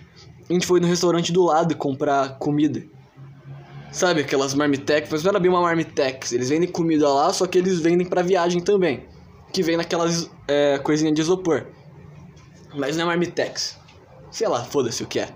A 0.49 0.53
gente 0.53 0.65
foi 0.65 0.79
no 0.79 0.87
restaurante 0.87 1.31
do 1.31 1.43
lado 1.43 1.75
comprar 1.75 2.37
comida. 2.37 2.83
Sabe, 3.91 4.21
aquelas 4.21 4.53
marmitex, 4.53 5.09
mas 5.11 5.23
não 5.23 5.31
era 5.31 5.39
bem 5.39 5.51
uma 5.51 5.61
marmitex. 5.61 6.31
Eles 6.31 6.49
vendem 6.49 6.69
comida 6.69 7.09
lá, 7.09 7.31
só 7.33 7.45
que 7.45 7.57
eles 7.57 7.79
vendem 7.79 8.07
para 8.07 8.21
viagem 8.21 8.61
também. 8.61 9.05
Que 9.51 9.61
vem 9.61 9.75
naquelas 9.75 10.29
é, 10.47 10.77
coisinhas 10.79 11.13
de 11.13 11.21
isopor. 11.21 11.65
Mas 12.73 12.95
não 12.95 13.03
é 13.03 13.07
marmitex. 13.07 13.80
Sei 14.31 14.47
lá, 14.47 14.63
foda-se 14.63 15.03
o 15.03 15.07
que 15.07 15.19
é. 15.19 15.35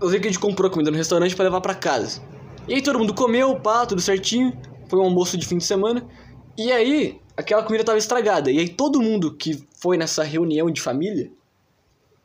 Eu 0.00 0.08
sei 0.08 0.18
que 0.18 0.26
a 0.26 0.30
gente 0.30 0.40
comprou 0.40 0.70
comida 0.70 0.90
no 0.90 0.96
restaurante 0.96 1.36
para 1.36 1.44
levar 1.44 1.60
para 1.60 1.74
casa. 1.74 2.22
E 2.66 2.74
aí 2.74 2.82
todo 2.82 2.98
mundo 2.98 3.14
comeu, 3.14 3.60
pá, 3.60 3.84
tudo 3.84 4.00
certinho. 4.00 4.58
Foi 4.88 4.98
um 4.98 5.02
almoço 5.02 5.36
de 5.36 5.46
fim 5.46 5.58
de 5.58 5.64
semana. 5.64 6.06
E 6.56 6.72
aí, 6.72 7.20
aquela 7.36 7.62
comida 7.62 7.84
tava 7.84 7.98
estragada. 7.98 8.50
E 8.50 8.58
aí 8.58 8.68
todo 8.68 9.00
mundo 9.00 9.34
que 9.34 9.66
foi 9.78 9.98
nessa 9.98 10.22
reunião 10.22 10.70
de 10.70 10.80
família 10.80 11.30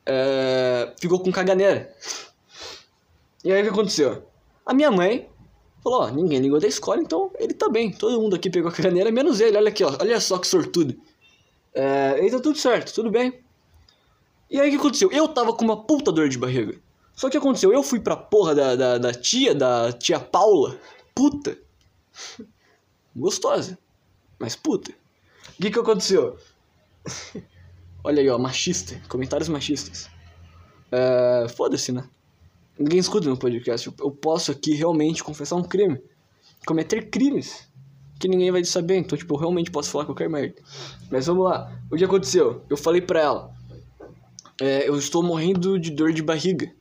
é, 0.06 0.94
ficou 1.00 1.20
com 1.20 1.32
caganeira. 1.32 1.94
E 3.44 3.52
aí 3.52 3.62
o 3.62 3.64
que 3.66 3.70
aconteceu? 3.70 4.24
A 4.66 4.74
minha 4.74 4.92
mãe 4.92 5.30
falou, 5.84 6.04
ó, 6.04 6.10
ninguém 6.10 6.40
ligou 6.40 6.60
da 6.60 6.68
escola, 6.68 7.02
então 7.02 7.32
ele 7.38 7.54
tá 7.54 7.70
bem. 7.70 7.92
Todo 7.92 8.22
mundo 8.22 8.36
aqui 8.36 8.50
pegou 8.50 8.70
a 8.70 8.74
caganeira, 8.74 9.12
menos 9.12 9.40
ele. 9.42 9.58
Olha 9.58 9.70
aqui, 9.70 9.84
ó. 9.84 9.98
Olha 10.00 10.20
só 10.20 10.38
que 10.38 10.48
sortudo. 10.48 10.96
Ele 12.18 12.32
tá 12.32 12.40
tudo 12.40 12.58
certo, 12.58 12.94
tudo 12.94 13.12
bem. 13.12 13.46
E 14.50 14.60
aí 14.60 14.70
o 14.70 14.72
que 14.72 14.77
aconteceu? 14.77 15.12
Eu 15.12 15.27
tava 15.27 15.54
com 15.54 15.66
uma 15.66 15.84
puta 15.84 16.12
dor 16.12 16.30
de 16.30 16.38
barriga. 16.38 16.80
Só 17.13 17.30
que 17.30 17.38
aconteceu, 17.38 17.74
eu 17.74 17.82
fui 17.84 18.00
pra 18.00 18.16
porra 18.16 18.54
da, 18.54 18.75
da, 18.75 18.98
da 18.98 19.13
tia, 19.13 19.54
da 19.54 19.92
tia 19.92 20.20
Paula. 20.20 20.80
Puta. 21.16 21.58
Gostosa. 23.16 23.77
Mas 24.39 24.56
puta. 24.56 24.92
O 24.92 25.62
que 25.62 25.72
que 25.72 25.80
aconteceu? 25.80 26.38
Olha 28.04 28.22
aí, 28.22 28.30
ó, 28.30 28.38
machista. 28.38 29.01
Comentários 29.10 29.50
machistas. 29.50 30.10
É, 30.92 31.48
Foda-se, 31.50 31.92
né? 31.92 32.08
Ninguém 32.77 33.00
escuta 33.00 33.27
no 33.27 33.38
podcast. 33.38 33.92
Eu 34.00 34.12
posso 34.12 34.51
aqui 34.51 34.75
realmente 34.75 35.24
confessar 35.24 35.56
um 35.56 35.63
crime. 35.63 36.00
Cometer 36.66 37.10
crimes 37.10 37.68
que 38.20 38.27
ninguém 38.27 38.51
vai 38.51 38.63
saber. 38.63 38.98
Então, 38.98 39.18
tipo, 39.18 39.34
eu 39.34 39.39
realmente 39.39 39.72
posso 39.72 39.89
falar 39.89 40.06
qualquer 40.06 40.30
merda. 40.30 40.62
Mas 41.10 41.25
vamos 41.25 41.46
lá. 41.46 41.75
O 41.92 41.98
que 41.98 42.04
aconteceu? 42.04 42.63
Eu 42.70 42.77
falei 42.77 43.01
pra 43.01 43.20
ela. 43.20 43.57
É, 44.60 44.88
eu 44.90 44.98
estou 44.98 45.22
morrendo 45.22 45.80
de 45.80 45.92
dor 45.92 46.12
de 46.12 46.22
barriga. 46.22 46.72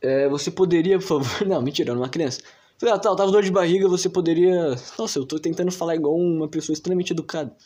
É, 0.00 0.28
você 0.28 0.50
poderia, 0.50 0.98
por 0.98 1.06
favor. 1.06 1.44
Não, 1.48 1.60
mentira, 1.62 1.90
era 1.90 1.98
uma 1.98 2.08
criança. 2.08 2.42
Falei, 2.78 2.94
ah, 2.94 2.98
tá, 2.98 3.08
eu 3.08 3.16
tava 3.16 3.32
dor 3.32 3.42
de 3.42 3.50
barriga, 3.50 3.88
você 3.88 4.08
poderia. 4.08 4.76
Nossa, 4.98 5.18
eu 5.18 5.24
tô 5.24 5.38
tentando 5.38 5.72
falar 5.72 5.96
igual 5.96 6.14
uma 6.14 6.48
pessoa 6.48 6.74
extremamente 6.74 7.12
educada. 7.12 7.56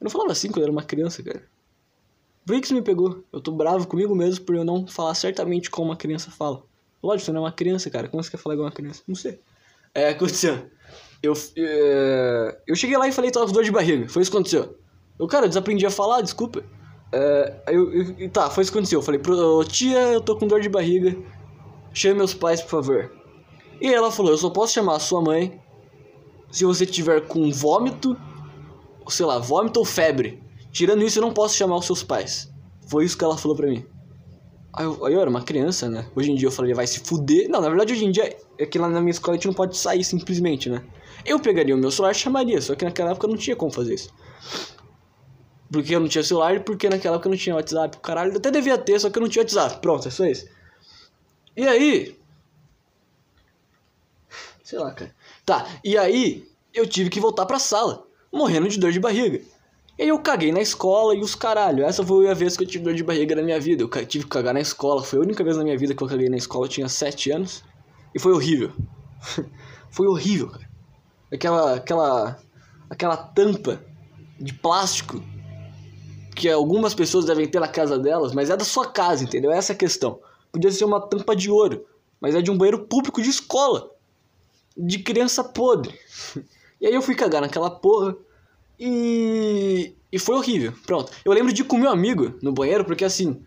Eu 0.00 0.04
não 0.04 0.10
falava 0.10 0.32
assim 0.32 0.48
quando 0.48 0.58
eu 0.58 0.64
era 0.64 0.72
uma 0.72 0.82
criança, 0.82 1.22
cara. 1.22 1.42
Por 2.46 2.60
que 2.60 2.68
você 2.68 2.74
me 2.74 2.82
pegou? 2.82 3.24
Eu 3.32 3.40
tô 3.40 3.50
bravo 3.52 3.86
comigo 3.88 4.14
mesmo 4.14 4.44
por 4.44 4.54
eu 4.54 4.64
não 4.64 4.86
falar 4.86 5.14
certamente 5.14 5.70
como 5.70 5.88
uma 5.88 5.96
criança 5.96 6.30
fala. 6.30 6.62
Lógico, 7.02 7.26
você 7.26 7.32
não 7.32 7.40
é 7.40 7.44
uma 7.44 7.52
criança, 7.52 7.90
cara. 7.90 8.08
Como 8.08 8.22
você 8.22 8.30
quer 8.30 8.36
falar 8.36 8.54
igual 8.54 8.66
uma 8.68 8.74
criança? 8.74 9.02
Não 9.08 9.14
sei. 9.14 9.40
É, 9.94 10.10
aconteceu. 10.10 10.70
Eu, 11.22 11.32
é, 11.56 12.58
eu 12.66 12.76
cheguei 12.76 12.96
lá 12.96 13.08
e 13.08 13.12
falei, 13.12 13.30
tava 13.30 13.50
dor 13.50 13.64
de 13.64 13.72
barriga. 13.72 14.08
Foi 14.08 14.22
isso 14.22 14.30
que 14.30 14.36
aconteceu. 14.36 14.78
Eu, 15.18 15.26
cara, 15.26 15.48
desaprendi 15.48 15.86
a 15.86 15.90
falar, 15.90 16.20
desculpa. 16.20 16.62
É, 17.16 17.62
eu, 17.68 17.92
eu, 18.18 18.28
tá, 18.28 18.50
foi 18.50 18.62
isso 18.62 18.72
que 18.72 18.78
aconteceu. 18.78 18.98
Eu 18.98 19.02
falei, 19.04 19.20
pro, 19.20 19.62
tia, 19.64 20.00
eu 20.12 20.20
tô 20.20 20.36
com 20.36 20.48
dor 20.48 20.60
de 20.60 20.68
barriga. 20.68 21.16
Chame 21.92 22.16
meus 22.16 22.34
pais, 22.34 22.60
por 22.60 22.70
favor. 22.70 23.12
E 23.80 23.86
ela 23.86 24.10
falou, 24.10 24.32
eu 24.32 24.38
só 24.38 24.50
posso 24.50 24.72
chamar 24.72 24.96
a 24.96 24.98
sua 24.98 25.22
mãe 25.22 25.60
se 26.50 26.64
você 26.64 26.84
tiver 26.84 27.20
com 27.28 27.52
vômito, 27.52 28.16
sei 29.08 29.24
lá, 29.24 29.38
vômito 29.38 29.78
ou 29.78 29.86
febre. 29.86 30.42
Tirando 30.72 31.04
isso, 31.04 31.20
eu 31.20 31.22
não 31.22 31.32
posso 31.32 31.54
chamar 31.54 31.76
os 31.76 31.86
seus 31.86 32.02
pais. 32.02 32.52
Foi 32.88 33.04
isso 33.04 33.16
que 33.16 33.22
ela 33.22 33.38
falou 33.38 33.56
pra 33.56 33.68
mim. 33.68 33.86
Aí 34.72 34.84
eu, 34.84 35.06
aí 35.06 35.14
eu 35.14 35.20
era 35.20 35.30
uma 35.30 35.42
criança, 35.42 35.88
né? 35.88 36.06
Hoje 36.16 36.32
em 36.32 36.34
dia 36.34 36.48
eu 36.48 36.52
falei, 36.52 36.74
vai 36.74 36.86
se 36.86 36.98
fuder. 36.98 37.48
Não, 37.48 37.60
na 37.60 37.68
verdade 37.68 37.92
hoje 37.92 38.04
em 38.04 38.10
dia 38.10 38.36
é 38.58 38.66
que 38.66 38.76
lá 38.76 38.88
na 38.88 39.00
minha 39.00 39.12
escola 39.12 39.34
a 39.34 39.36
gente 39.36 39.46
não 39.46 39.54
pode 39.54 39.76
sair 39.76 40.02
simplesmente, 40.02 40.68
né? 40.68 40.82
Eu 41.24 41.38
pegaria 41.38 41.76
o 41.76 41.78
meu 41.78 41.92
celular 41.92 42.10
e 42.10 42.14
chamaria, 42.16 42.60
só 42.60 42.74
que 42.74 42.84
naquela 42.84 43.12
época 43.12 43.28
não 43.28 43.36
tinha 43.36 43.54
como 43.54 43.70
fazer 43.70 43.94
isso. 43.94 44.12
Porque 45.70 45.94
eu 45.94 46.00
não 46.00 46.08
tinha 46.08 46.22
celular 46.22 46.56
e 46.56 46.60
porque 46.60 46.88
naquela 46.88 47.16
época 47.16 47.28
eu 47.28 47.30
não 47.30 47.38
tinha 47.38 47.54
WhatsApp. 47.54 47.98
Caralho, 47.98 48.32
eu 48.32 48.36
até 48.36 48.50
devia 48.50 48.78
ter, 48.78 49.00
só 49.00 49.10
que 49.10 49.18
eu 49.18 49.22
não 49.22 49.28
tinha 49.28 49.42
WhatsApp. 49.42 49.80
Pronto, 49.80 50.06
é 50.06 50.10
só 50.10 50.24
isso. 50.24 50.46
E 51.56 51.66
aí. 51.66 52.18
Sei 54.62 54.78
lá, 54.78 54.92
cara. 54.92 55.14
Tá, 55.44 55.66
e 55.84 55.96
aí 55.96 56.48
eu 56.72 56.86
tive 56.86 57.10
que 57.10 57.20
voltar 57.20 57.46
pra 57.46 57.58
sala, 57.58 58.06
morrendo 58.32 58.68
de 58.68 58.78
dor 58.78 58.92
de 58.92 59.00
barriga. 59.00 59.40
E 59.96 60.02
aí 60.02 60.08
eu 60.08 60.18
caguei 60.18 60.50
na 60.50 60.60
escola 60.60 61.14
e 61.14 61.20
os 61.20 61.34
caralho. 61.34 61.84
Essa 61.84 62.04
foi 62.04 62.28
a 62.28 62.34
vez 62.34 62.56
que 62.56 62.64
eu 62.64 62.66
tive 62.66 62.84
dor 62.84 62.94
de 62.94 63.04
barriga 63.04 63.36
na 63.36 63.42
minha 63.42 63.60
vida. 63.60 63.84
Eu 63.84 64.06
tive 64.06 64.24
que 64.24 64.30
cagar 64.30 64.52
na 64.52 64.60
escola. 64.60 65.04
Foi 65.04 65.20
a 65.20 65.22
única 65.22 65.44
vez 65.44 65.56
na 65.56 65.62
minha 65.62 65.78
vida 65.78 65.94
que 65.94 66.02
eu 66.02 66.08
caguei 66.08 66.28
na 66.28 66.36
escola. 66.36 66.64
Eu 66.64 66.68
tinha 66.68 66.88
7 66.88 67.30
anos. 67.30 67.62
E 68.12 68.18
foi 68.18 68.32
horrível. 68.32 68.72
foi 69.90 70.08
horrível, 70.08 70.48
cara. 70.48 70.68
Aquela, 71.32 71.74
aquela, 71.76 72.38
aquela 72.90 73.16
tampa 73.16 73.84
de 74.40 74.52
plástico 74.52 75.22
que 76.34 76.48
algumas 76.48 76.94
pessoas 76.94 77.24
devem 77.24 77.46
ter 77.46 77.60
na 77.60 77.68
casa 77.68 77.98
delas, 77.98 78.32
mas 78.32 78.50
é 78.50 78.56
da 78.56 78.64
sua 78.64 78.86
casa, 78.86 79.24
entendeu? 79.24 79.52
Essa 79.52 79.72
é 79.72 79.74
a 79.74 79.78
questão. 79.78 80.20
Podia 80.52 80.70
ser 80.70 80.84
uma 80.84 81.00
tampa 81.00 81.34
de 81.34 81.50
ouro, 81.50 81.84
mas 82.20 82.34
é 82.34 82.42
de 82.42 82.50
um 82.50 82.56
banheiro 82.56 82.86
público 82.86 83.22
de 83.22 83.30
escola. 83.30 83.90
De 84.76 84.98
criança 84.98 85.42
podre. 85.44 85.94
E 86.80 86.86
aí 86.86 86.92
eu 86.92 87.00
fui 87.00 87.14
cagar 87.14 87.40
naquela 87.40 87.70
porra. 87.70 88.14
E, 88.78 89.94
e 90.12 90.18
foi 90.18 90.34
horrível. 90.34 90.74
Pronto. 90.84 91.10
Eu 91.24 91.32
lembro 91.32 91.50
de 91.50 91.62
ir 91.62 91.64
com 91.64 91.78
meu 91.78 91.88
amigo 91.88 92.34
no 92.42 92.52
banheiro, 92.52 92.84
porque 92.84 93.06
assim, 93.06 93.40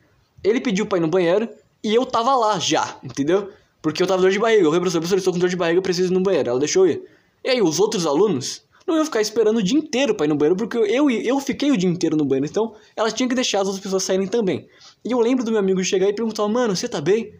ele 0.43 0.59
pediu 0.59 0.87
pra 0.87 0.97
ir 0.97 1.01
no 1.01 1.07
banheiro 1.07 1.47
e 1.83 1.93
eu 1.93 2.03
tava 2.03 2.35
lá 2.35 2.57
já, 2.57 2.97
entendeu? 3.03 3.51
Porque 3.79 4.01
eu 4.01 4.07
tava 4.07 4.23
dor 4.23 4.31
de 4.31 4.39
barriga. 4.39 4.61
Eu 4.63 4.65
falei, 4.65 4.79
professor, 4.79 4.99
professor, 5.01 5.17
estou 5.17 5.33
com 5.33 5.39
dor 5.39 5.49
de 5.49 5.55
barriga, 5.55 5.81
preciso 5.83 6.11
ir 6.11 6.15
no 6.15 6.21
banheiro. 6.21 6.49
Ela 6.49 6.59
deixou 6.59 6.87
eu 6.87 6.93
ir. 6.93 7.03
E 7.43 7.49
aí, 7.49 7.61
os 7.61 7.79
outros 7.79 8.07
alunos 8.07 8.63
não 8.87 8.95
iam 8.95 9.05
ficar 9.05 9.19
esperando 9.19 9.57
o 9.57 9.63
dia 9.63 9.77
inteiro 9.77 10.15
pra 10.15 10.25
ir 10.25 10.29
no 10.29 10.35
banheiro, 10.35 10.55
porque 10.55 10.77
eu, 10.77 11.09
eu 11.09 11.39
fiquei 11.41 11.69
o 11.71 11.77
dia 11.77 11.89
inteiro 11.89 12.15
no 12.15 12.23
banheiro. 12.23 12.49
Então, 12.49 12.73
ela 12.95 13.11
tinha 13.11 13.27
que 13.27 13.35
deixar 13.35 13.59
as 13.59 13.67
outras 13.67 13.83
pessoas 13.83 14.03
saírem 14.03 14.27
também. 14.27 14.67
E 15.03 15.11
eu 15.11 15.19
lembro 15.19 15.43
do 15.43 15.51
meu 15.51 15.59
amigo 15.59 15.83
chegar 15.83 16.07
e 16.07 16.13
perguntar, 16.13 16.47
mano, 16.47 16.75
você 16.75 16.87
tá 16.87 17.01
bem? 17.01 17.33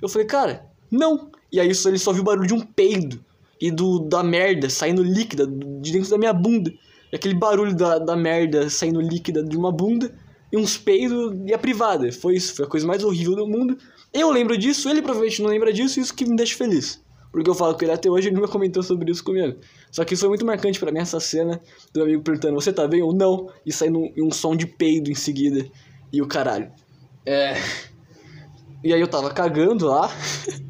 Eu 0.00 0.08
falei, 0.08 0.26
cara, 0.26 0.66
não. 0.90 1.30
E 1.50 1.58
aí 1.58 1.66
ele 1.66 1.98
só 1.98 2.12
viu 2.12 2.22
o 2.22 2.24
barulho 2.24 2.46
de 2.46 2.54
um 2.54 2.60
peido 2.60 3.22
e 3.60 3.70
do 3.70 3.98
da 3.98 4.22
merda 4.22 4.70
saindo 4.70 5.02
líquida 5.02 5.46
de 5.46 5.92
dentro 5.92 6.10
da 6.10 6.18
minha 6.18 6.32
bunda. 6.32 6.72
E 7.12 7.16
aquele 7.16 7.34
barulho 7.34 7.74
da, 7.74 7.98
da 7.98 8.16
merda 8.16 8.70
saindo 8.70 9.00
líquida 9.00 9.42
de 9.42 9.56
uma 9.56 9.72
bunda 9.72 10.14
e 10.52 10.56
uns 10.56 10.78
peidos 10.78 11.34
e 11.46 11.52
a 11.52 11.58
privada. 11.58 12.12
Foi 12.12 12.36
isso, 12.36 12.54
foi 12.54 12.64
a 12.64 12.68
coisa 12.68 12.86
mais 12.86 13.02
horrível 13.02 13.34
do 13.34 13.46
mundo. 13.46 13.76
Eu 14.12 14.30
lembro 14.30 14.56
disso, 14.56 14.88
ele 14.88 15.02
provavelmente 15.02 15.42
não 15.42 15.50
lembra 15.50 15.72
disso, 15.72 15.98
e 15.98 16.02
isso 16.02 16.14
que 16.14 16.24
me 16.24 16.36
deixa 16.36 16.56
feliz. 16.56 17.01
Porque 17.32 17.48
eu 17.48 17.54
falo 17.54 17.74
com 17.74 17.82
ele 17.82 17.92
até 17.92 18.10
hoje, 18.10 18.28
ele 18.28 18.36
nunca 18.36 18.48
comentou 18.48 18.82
sobre 18.82 19.10
isso 19.10 19.24
comigo. 19.24 19.58
Só 19.90 20.04
que 20.04 20.12
isso 20.12 20.20
foi 20.20 20.28
muito 20.28 20.44
marcante 20.44 20.78
para 20.78 20.92
mim, 20.92 20.98
essa 20.98 21.18
cena 21.18 21.58
do 21.92 22.02
amigo 22.02 22.22
perguntando, 22.22 22.54
você 22.54 22.70
tá 22.70 22.86
bem 22.86 23.02
ou 23.02 23.14
não? 23.14 23.50
E 23.64 23.72
saindo 23.72 24.00
um, 24.00 24.12
um 24.18 24.30
som 24.30 24.54
de 24.54 24.66
peido 24.66 25.10
em 25.10 25.14
seguida. 25.14 25.66
E 26.12 26.20
o 26.20 26.28
caralho. 26.28 26.70
É. 27.24 27.54
E 28.84 28.92
aí 28.92 29.00
eu 29.00 29.08
tava 29.08 29.32
cagando 29.32 29.86
lá. 29.86 30.10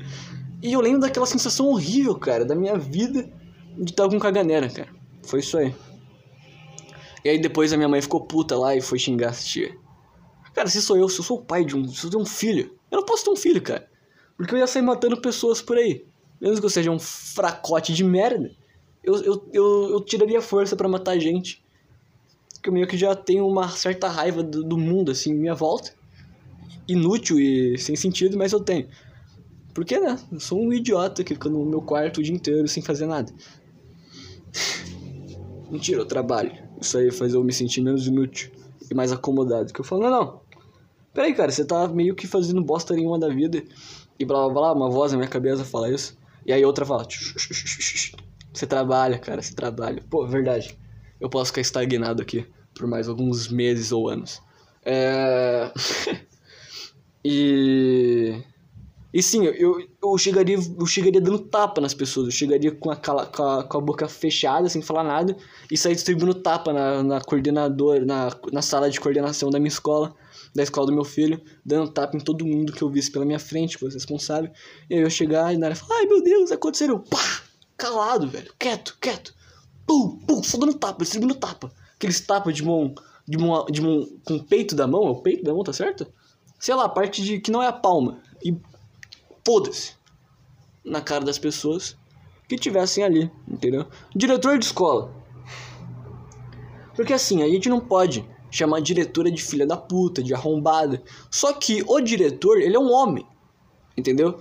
e 0.63 0.73
eu 0.73 0.81
lembro 0.81 1.01
daquela 1.01 1.27
sensação 1.27 1.67
horrível, 1.67 2.15
cara, 2.15 2.45
da 2.45 2.55
minha 2.55 2.79
vida 2.79 3.29
de 3.77 3.91
estar 3.91 4.09
com 4.09 4.21
caganeira, 4.21 4.69
cara. 4.71 4.89
Foi 5.25 5.41
isso 5.41 5.59
aí. 5.59 5.75
E 7.25 7.29
aí 7.29 7.41
depois 7.41 7.73
a 7.73 7.77
minha 7.77 7.89
mãe 7.89 8.01
ficou 8.01 8.21
puta 8.21 8.57
lá 8.57 8.77
e 8.77 8.81
foi 8.81 9.01
xingar 9.01 9.31
a 9.31 9.33
tia. 9.33 9.75
Cara, 10.55 10.69
se 10.69 10.81
sou 10.81 10.97
eu, 10.97 11.09
se 11.09 11.19
eu 11.19 11.25
sou 11.25 11.39
o 11.39 11.45
pai 11.45 11.65
de 11.65 11.77
um. 11.77 11.89
Se 11.89 12.07
eu 12.07 12.11
tenho 12.11 12.23
um 12.23 12.27
filho, 12.27 12.77
eu 12.89 12.99
não 12.99 13.05
posso 13.05 13.25
ter 13.25 13.31
um 13.31 13.37
filho, 13.37 13.61
cara. 13.61 13.89
Porque 14.37 14.55
eu 14.55 14.59
ia 14.59 14.67
sair 14.67 14.83
matando 14.83 15.21
pessoas 15.21 15.61
por 15.61 15.77
aí. 15.77 16.05
Mesmo 16.43 16.59
que 16.59 16.67
eu 16.67 16.71
seja 16.71 16.91
um 16.91 16.99
fracote 16.99 17.95
de 17.95 18.03
merda, 18.03 18.51
eu, 19.05 19.15
eu, 19.23 19.49
eu, 19.53 19.91
eu 19.91 20.01
tiraria 20.01 20.43
força 20.43 20.75
para 20.75 20.89
matar 20.89 21.17
gente. 21.17 21.65
Porque 22.55 22.69
eu 22.69 22.73
meio 22.73 22.89
que 22.89 22.97
já 22.97 23.15
tenho 23.15 23.47
uma 23.47 23.69
certa 23.69 24.09
raiva 24.09 24.43
do, 24.43 24.65
do 24.65 24.77
mundo, 24.77 25.13
assim, 25.13 25.33
minha 25.33 25.55
volta. 25.55 25.93
Inútil 26.89 27.39
e 27.39 27.79
sem 27.79 27.95
sentido, 27.95 28.37
mas 28.37 28.51
eu 28.51 28.59
tenho. 28.59 28.89
Porque, 29.73 30.01
né? 30.01 30.19
Eu 30.33 30.41
sou 30.41 30.61
um 30.61 30.73
idiota 30.73 31.23
que 31.23 31.35
fica 31.35 31.49
no 31.49 31.65
meu 31.65 31.81
quarto 31.81 32.19
o 32.19 32.23
dia 32.25 32.35
inteiro 32.35 32.67
sem 32.67 32.83
fazer 32.83 33.07
nada. 33.07 33.33
Mentira, 35.71 36.01
eu 36.01 36.07
trabalho. 36.07 36.53
Isso 36.81 36.99
aí 36.99 37.13
faz 37.13 37.35
eu 37.35 37.45
me 37.45 37.53
sentir 37.53 37.83
menos 37.83 38.05
inútil 38.09 38.51
e 38.91 38.95
mais 38.95 39.13
acomodado. 39.13 39.73
Que 39.73 39.81
eu 39.81 39.85
falo, 39.85 40.03
não, 40.03 40.11
não. 40.11 40.41
Peraí, 41.15 41.35
cara, 41.35 41.53
você 41.53 41.65
tá 41.65 41.87
meio 41.87 42.17
que 42.17 42.27
fazendo 42.27 42.61
bosta 42.61 42.95
nenhuma 42.95 43.17
da 43.17 43.29
vida. 43.29 43.63
E 44.19 44.25
blá 44.25 44.43
blá 44.49 44.53
blá, 44.53 44.73
uma 44.73 44.91
voz 44.91 45.13
na 45.13 45.19
minha 45.19 45.31
cabeça 45.31 45.65
fala 45.65 45.89
isso. 45.89 46.21
E 46.45 46.53
aí 46.53 46.65
outra 46.65 46.85
fala, 46.85 47.07
você 48.53 48.67
trabalha, 48.67 49.19
cara, 49.19 49.41
você 49.41 49.55
trabalha. 49.55 50.03
Pô, 50.11 50.27
verdade. 50.27 50.77
Eu 51.21 51.31
posso 51.31 51.51
ficar 51.51 51.61
estagnado 51.61 52.21
aqui 52.21 52.47
por 52.75 52.87
mais 52.87 53.09
alguns 53.09 53.49
meses 53.49 53.93
ou 53.93 54.09
anos. 54.09 54.43
É... 54.85 55.71
e... 57.25 58.43
E 59.15 59.23
sim, 59.23 59.45
eu, 59.45 59.79
eu, 60.03 60.17
chegaria, 60.17 60.57
eu 60.57 60.87
chegaria 60.87 61.21
dando 61.21 61.39
tapa 61.39 61.83
nas 61.83 61.93
pessoas, 61.93 62.29
eu 62.29 62.33
chegaria 62.33 62.73
com 62.73 62.91
a, 62.91 62.97
com 62.97 63.13
a, 63.19 63.63
com 63.63 63.77
a 63.77 63.81
boca 63.81 64.09
fechada, 64.09 64.71
sem 64.71 64.81
falar 64.81 65.05
nada, 65.05 65.37
e 65.71 65.77
sair 65.77 65.95
distribuindo 65.95 66.33
tapa 66.33 66.73
na, 66.73 67.03
na 67.03 67.21
coordenadora, 67.21 68.07
na, 68.07 68.35
na 68.51 68.63
sala 68.63 68.89
de 68.89 68.99
coordenação 68.99 69.51
da 69.51 69.59
minha 69.59 69.69
escola, 69.69 70.15
da 70.55 70.63
escola 70.63 70.87
do 70.87 70.93
meu 70.93 71.05
filho, 71.05 71.41
dando 71.65 71.91
tapa 71.91 72.17
em 72.17 72.21
todo 72.21 72.47
mundo 72.47 72.73
que 72.73 72.83
eu 72.83 72.91
visse 72.91 73.11
pela 73.11 73.25
minha 73.25 73.39
frente, 73.39 73.75
que 73.75 73.81
fosse 73.81 73.97
responsável. 73.97 74.51
E 74.89 74.95
aí 74.95 75.01
eu 75.01 75.11
chegar 75.11 75.53
e 75.53 75.57
na 75.57 75.67
área 75.67 75.77
falar, 75.77 76.01
ai 76.01 76.07
meu 76.07 76.23
Deus, 76.23 76.53
aconteceu, 76.53 76.89
eu, 76.89 77.01
pá, 77.01 77.43
calado, 77.77 78.29
velho, 78.29 78.53
quieto, 78.59 78.97
quieto, 79.01 79.35
pum, 79.87 80.19
pum, 80.27 80.43
só 80.43 80.59
dando 80.59 80.75
tapa, 80.75 81.03
distribuindo 81.03 81.35
tapa. 81.35 81.73
Aqueles 81.95 82.21
tapas 82.21 82.55
de 82.55 82.65
mão, 82.65 82.95
de 83.27 83.39
mão, 83.39 83.67
de 83.67 83.81
mão 83.81 84.07
com 84.25 84.37
o 84.37 84.45
peito 84.45 84.75
da 84.75 84.87
mão, 84.87 85.07
é 85.07 85.11
o 85.11 85.23
peito 85.23 85.45
da 85.45 85.55
mão, 85.55 85.63
tá 85.63 85.73
certo? 85.73 86.07
Sei 86.59 86.75
lá, 86.75 86.85
a 86.85 86.89
parte 86.89 87.23
de 87.23 87.41
que 87.41 87.51
não 87.51 87.63
é 87.63 87.67
a 87.67 87.73
palma. 87.73 88.21
E 88.45 88.57
foda-se 89.45 89.95
na 90.85 91.01
cara 91.01 91.25
das 91.25 91.39
pessoas 91.39 91.97
que 92.49 92.57
tivessem 92.57 93.03
ali, 93.03 93.31
entendeu? 93.49 93.87
Diretor 94.15 94.59
de 94.59 94.67
escola. 94.67 95.13
Porque 96.95 97.13
assim, 97.13 97.43
a 97.43 97.49
gente 97.49 97.69
não 97.69 97.81
pode 97.81 98.29
chamar 98.53 98.77
a 98.77 98.81
diretora 98.81 99.33
de 99.33 99.43
filha 99.43 99.67
da 99.67 99.77
puta, 99.77 100.23
de 100.23 100.33
arrombada. 100.33 101.03
Só 101.29 101.53
que 101.53 101.83
o 101.89 102.01
diretor, 102.01 102.61
ele 102.61 102.77
é 102.77 102.79
um 102.79 102.93
homem, 102.93 103.27
entendeu? 103.97 104.41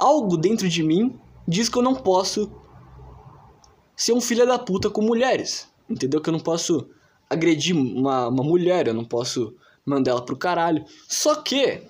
algo 0.00 0.36
dentro 0.36 0.68
de 0.68 0.82
mim 0.82 1.20
diz 1.46 1.68
que 1.68 1.76
eu 1.76 1.82
não 1.82 1.94
posso 1.94 2.50
ser 3.94 4.14
um 4.14 4.20
filho 4.20 4.46
da 4.46 4.58
puta 4.58 4.88
com 4.88 5.02
mulheres. 5.02 5.68
Entendeu? 5.88 6.20
Que 6.20 6.30
eu 6.30 6.32
não 6.32 6.40
posso 6.40 6.88
agredir 7.28 7.76
uma, 7.76 8.28
uma 8.28 8.42
mulher, 8.42 8.86
eu 8.86 8.94
não 8.94 9.04
posso 9.04 9.54
mandar 9.84 10.12
ela 10.12 10.24
pro 10.24 10.36
caralho. 10.36 10.84
Só 11.06 11.34
que 11.34 11.82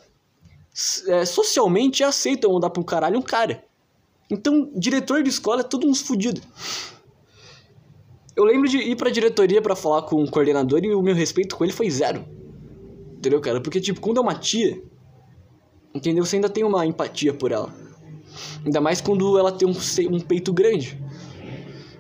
é, 1.07 1.25
socialmente 1.25 2.03
aceito 2.03 2.45
eu 2.45 2.53
mandar 2.53 2.71
pro 2.71 2.83
caralho 2.83 3.19
um 3.19 3.23
cara. 3.23 3.65
Então, 4.29 4.71
diretor 4.75 5.23
de 5.23 5.29
escola 5.29 5.61
é 5.61 5.65
todo 5.65 5.87
uns 5.87 6.01
fudido. 6.01 6.41
Eu 8.37 8.45
lembro 8.45 8.69
de 8.69 8.79
ir 8.79 8.97
pra 8.97 9.11
diretoria 9.11 9.61
para 9.61 9.75
falar 9.75 10.03
com 10.03 10.23
o 10.23 10.31
coordenador 10.31 10.85
e 10.85 10.95
o 10.95 11.03
meu 11.03 11.15
respeito 11.15 11.57
com 11.57 11.65
ele 11.65 11.73
foi 11.73 11.91
zero. 11.91 12.25
Entendeu, 13.17 13.41
cara? 13.41 13.61
Porque, 13.61 13.81
tipo, 13.81 14.01
quando 14.01 14.19
é 14.19 14.21
uma 14.21 14.35
tia, 14.35 14.81
entendeu? 15.95 16.25
Você 16.25 16.37
ainda 16.37 16.49
tem 16.49 16.65
uma 16.65 16.87
empatia 16.87 17.35
por 17.35 17.53
ela. 17.53 17.73
Ainda 18.65 18.81
mais 18.81 19.01
quando 19.01 19.39
ela 19.39 19.53
tem 19.53 19.69
um, 19.69 19.75
um 20.15 20.21
peito 20.21 20.53
grande. 20.53 20.99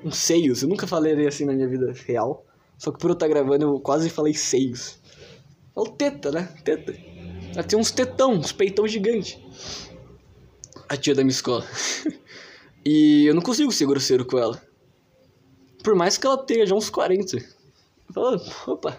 Um 0.04 0.10
seios. 0.10 0.62
Eu 0.62 0.68
nunca 0.68 0.86
falei 0.86 1.26
assim 1.26 1.44
na 1.44 1.52
minha 1.52 1.68
vida 1.68 1.92
real. 2.06 2.46
Só 2.78 2.90
que 2.90 2.98
por 2.98 3.10
eu 3.10 3.14
estar 3.14 3.28
gravando 3.28 3.66
eu 3.66 3.80
quase 3.80 4.08
falei 4.08 4.32
seios. 4.32 4.98
Falo 5.74 5.88
teta, 5.88 6.30
né? 6.30 6.48
Teta. 6.64 6.94
Ela 7.54 7.64
tem 7.64 7.78
uns 7.78 7.90
tetão, 7.90 8.32
uns 8.32 8.52
peitão 8.52 8.86
gigante. 8.86 9.44
A 10.88 10.96
tia 10.96 11.14
da 11.14 11.22
minha 11.22 11.32
escola. 11.32 11.66
e 12.84 13.26
eu 13.26 13.34
não 13.34 13.42
consigo 13.42 13.70
ser 13.72 13.86
grosseiro 13.86 14.24
com 14.24 14.38
ela. 14.38 14.69
Por 15.82 15.94
mais 15.94 16.16
que 16.16 16.26
ela 16.26 16.38
tenha 16.38 16.66
já 16.66 16.74
uns 16.74 16.90
40. 16.90 17.36
Eu 17.36 17.44
falo, 18.12 18.40
opa. 18.66 18.98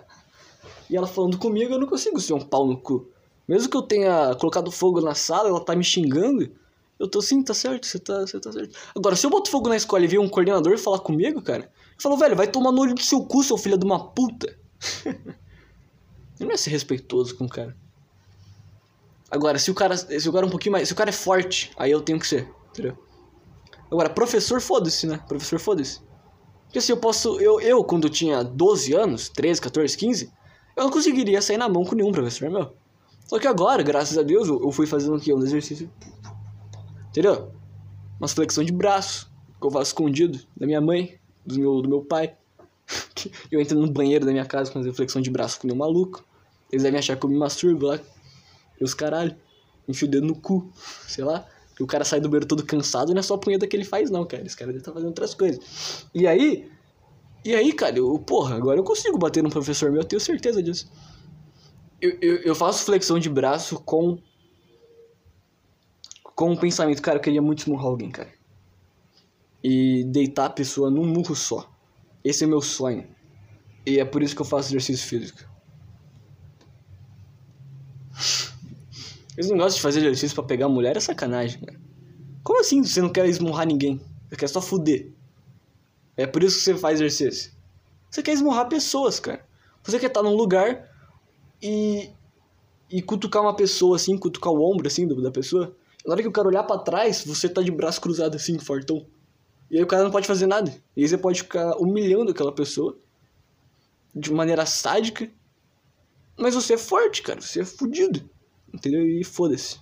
E 0.90 0.98
ela 0.98 1.08
falando 1.08 1.38
comigo, 1.38 1.74
eu 1.74 1.80
não 1.80 1.88
consigo 1.88 2.20
ser 2.20 2.34
um 2.34 2.42
pau 2.42 2.68
no 2.68 2.78
cu. 2.78 3.10
Mesmo 3.48 3.70
que 3.70 3.78
eu 3.78 3.82
tenha 3.82 4.36
colocado 4.36 4.72
fogo 4.72 5.02
na 5.02 5.16
sala, 5.16 5.50
ela 5.50 5.64
tá 5.64 5.76
me 5.76 5.84
xingando. 5.84 6.52
Eu 7.00 7.08
tô 7.08 7.20
assim, 7.20 7.42
tá 7.42 7.54
certo, 7.54 7.88
você 7.88 7.98
tá, 7.98 8.22
você 8.22 8.40
tá 8.40 8.52
certo. 8.52 8.78
Agora, 8.96 9.16
se 9.16 9.26
eu 9.26 9.30
boto 9.30 9.50
fogo 9.50 9.70
na 9.70 9.76
escola 9.76 10.04
e 10.04 10.08
vir 10.08 10.20
um 10.20 10.30
coordenador 10.30 10.78
falar 10.78 11.00
comigo, 11.00 11.42
cara, 11.42 11.64
eu 11.64 12.02
falo, 12.02 12.18
velho, 12.18 12.36
vai 12.36 12.48
tomar 12.48 12.72
no 12.72 12.82
olho 12.82 12.94
do 12.94 13.02
seu 13.02 13.24
cu, 13.26 13.44
seu 13.44 13.58
filho 13.58 13.78
de 13.78 13.86
uma 13.86 14.12
puta. 14.12 14.56
não 16.40 16.52
é 16.52 16.58
ser 16.58 16.70
respeitoso 16.70 17.36
com 17.36 17.46
o 17.46 17.50
cara. 17.50 17.76
Agora, 19.30 19.58
se 19.58 19.72
o 19.72 19.74
cara. 19.74 19.96
Se 19.96 20.28
o 20.28 20.34
cara 20.34 20.46
é 20.46 20.48
um 20.48 20.52
pouquinho 20.52 20.74
mais. 20.74 20.88
Se 20.88 20.94
o 20.94 20.98
cara 20.98 21.10
é 21.10 21.14
forte, 21.14 21.72
aí 21.78 21.90
eu 21.90 22.02
tenho 22.02 22.20
que 22.20 22.28
ser, 22.28 22.50
entendeu? 22.70 22.98
Agora, 23.90 24.10
professor, 24.10 24.60
foda-se, 24.60 25.08
né? 25.08 25.20
Professor, 25.28 25.60
foda-se. 25.60 26.02
Porque 26.72 26.80
assim, 26.80 26.94
eu 26.94 26.98
posso. 26.98 27.38
Eu, 27.42 27.60
eu, 27.60 27.84
quando 27.84 28.10
tinha 28.10 28.42
12 28.42 28.94
anos, 28.94 29.28
13, 29.28 29.60
14, 29.60 29.98
15, 29.98 30.32
eu 30.78 30.86
não 30.86 30.90
conseguiria 30.90 31.42
sair 31.42 31.58
na 31.58 31.68
mão 31.68 31.84
com 31.84 31.96
nenhum 31.96 32.14
professor 32.14 32.50
meu. 32.50 32.74
Só 33.28 33.38
que 33.40 33.46
agora, 33.46 33.84
graças 33.84 34.18
a 34.18 34.24
Deus, 34.24 34.48
eu, 34.48 34.72
fui 34.72 34.88
fazendo 34.88 35.16
aqui 35.16 35.34
um 35.34 35.44
exercício. 35.44 35.92
Entendeu? 37.10 37.52
Umas 38.18 38.32
flexão 38.32 38.64
de 38.64 38.72
braço, 38.72 39.30
que 39.60 39.68
eu 39.68 39.70
faço 39.70 39.90
escondido 39.90 40.40
da 40.56 40.66
minha 40.66 40.80
mãe, 40.80 41.20
do 41.46 41.60
meu, 41.60 41.82
do 41.82 41.90
meu 41.90 42.02
pai. 42.06 42.38
eu 43.52 43.60
entro 43.60 43.78
no 43.78 43.92
banheiro 43.92 44.26
da 44.26 44.32
minha 44.32 44.46
casa 44.46 44.72
com 44.72 44.82
flexão 44.94 45.22
de 45.22 45.30
braço 45.30 45.60
com 45.60 45.68
meu 45.68 45.76
maluco. 45.76 46.24
Eles 46.72 46.84
devem 46.84 47.00
achar 47.00 47.18
que 47.18 47.26
eu 47.26 47.30
me 47.30 47.38
masturbo 47.38 47.88
lá 47.88 48.00
e 48.80 48.84
os 48.84 48.94
caralho, 48.94 49.36
enfia 49.90 50.08
o 50.08 50.12
dedo 50.12 50.26
no 50.26 50.36
cu, 50.36 50.72
sei 51.06 51.26
lá. 51.26 51.46
O 51.82 51.88
cara 51.88 52.04
sai 52.04 52.20
do 52.20 52.30
banheiro 52.30 52.48
todo 52.48 52.66
cansado 52.66 53.14
não 53.14 53.20
é 53.20 53.24
só 53.24 53.36
a 53.36 53.38
punheta 53.38 53.68
que 53.68 53.76
ele 53.76 53.86
faz, 53.86 54.10
não, 54.10 54.26
cara. 54.26 54.46
Esse 54.46 54.56
cara 54.56 54.72
deve 54.72 54.84
tá 54.84 54.92
fazendo 54.92 55.10
outras 55.10 55.34
coisas. 55.34 56.06
E 56.14 56.28
aí, 56.28 56.70
e 57.44 57.56
aí, 57.56 57.74
cara, 57.74 57.98
eu, 57.98 58.18
porra, 58.20 58.56
agora 58.56 58.80
eu 58.80 58.84
consigo 58.84 59.18
bater 59.18 59.42
num 59.42 59.50
professor 59.50 59.92
meu, 59.92 60.02
eu 60.02 60.08
tenho 60.08 60.20
certeza 60.20 60.62
disso. 60.62 60.92
Eu, 62.00 62.18
eu, 62.22 62.36
eu 62.38 62.56
faço 62.56 62.86
flexão 62.86 63.18
de 63.20 63.30
braço 63.30 63.80
com. 63.80 64.20
Com 66.36 66.52
um 66.52 66.58
pensamento, 66.58 67.02
cara, 67.02 67.18
eu 67.18 67.22
queria 67.22 67.42
muito 67.42 67.60
esmurrar 67.60 67.88
alguém, 67.88 68.10
cara. 68.10 68.32
E 69.64 70.04
deitar 70.06 70.46
a 70.46 70.50
pessoa 70.50 70.90
num 70.90 71.06
murro 71.06 71.36
só. 71.36 71.70
Esse 72.24 72.44
é 72.44 72.48
meu 72.48 72.62
sonho. 72.62 73.08
E 73.86 74.00
é 74.00 74.06
por 74.06 74.24
isso 74.24 74.36
que 74.36 74.42
eu 74.42 74.46
faço 74.46 74.70
exercício 74.70 75.08
físico. 75.08 75.51
Esse 79.38 79.52
negócio 79.52 79.78
de 79.78 79.82
fazer 79.82 80.00
exercício 80.00 80.36
para 80.36 80.44
pegar 80.44 80.68
mulher 80.68 80.98
é 80.98 81.00
sacanagem, 81.00 81.62
cara. 81.62 81.80
Como 82.44 82.60
assim 82.60 82.84
você 82.84 83.02
não 83.02 83.10
quer 83.10 83.26
esmurrar 83.28 83.66
ninguém? 83.66 84.02
Você 84.30 84.36
quer 84.36 84.48
só 84.48 84.62
fuder. 84.62 85.12
É 86.18 86.26
por 86.26 86.44
isso 86.44 86.58
que 86.58 86.64
você 86.64 86.76
faz 86.76 87.00
exercício. 87.00 87.52
Você 88.10 88.22
quer 88.22 88.34
esmurrar 88.34 88.68
pessoas, 88.68 89.20
cara. 89.20 89.46
Você 89.84 89.98
quer 90.00 90.08
estar 90.08 90.22
num 90.22 90.36
lugar 90.36 90.90
e. 91.62 92.10
e 92.90 93.02
cutucar 93.02 93.42
uma 93.42 93.56
pessoa 93.56 93.96
assim, 93.96 94.18
cutucar 94.18 94.52
o 94.52 94.62
ombro 94.62 94.88
assim 94.88 95.08
da 95.08 95.32
pessoa. 95.32 95.76
Na 96.06 96.14
hora 96.14 96.22
que 96.22 96.28
o 96.28 96.32
cara 96.32 96.48
olhar 96.48 96.64
para 96.64 96.82
trás, 96.82 97.24
você 97.24 97.48
tá 97.48 97.62
de 97.62 97.72
braço 97.72 98.02
cruzado 98.02 98.36
assim, 98.36 98.60
fortão. 98.60 99.06
E 99.70 99.78
aí 99.78 99.84
o 99.84 99.88
cara 99.88 100.04
não 100.04 100.12
pode 100.12 100.28
fazer 100.28 100.48
nada. 100.48 100.72
E 100.96 101.04
aí 101.04 101.08
você 101.08 101.18
pode 101.18 101.42
ficar 101.44 101.78
humilhando 101.78 102.32
aquela 102.32 102.52
pessoa 102.52 102.98
de 104.14 104.32
maneira 104.34 104.66
sádica. 104.66 105.30
Mas 106.38 106.54
você 106.54 106.74
é 106.74 106.78
forte, 106.78 107.22
cara. 107.22 107.40
Você 107.40 107.62
é 107.62 107.66
fudido. 107.66 108.30
Entendeu? 108.74 109.06
E 109.08 109.24
foda-se. 109.24 109.80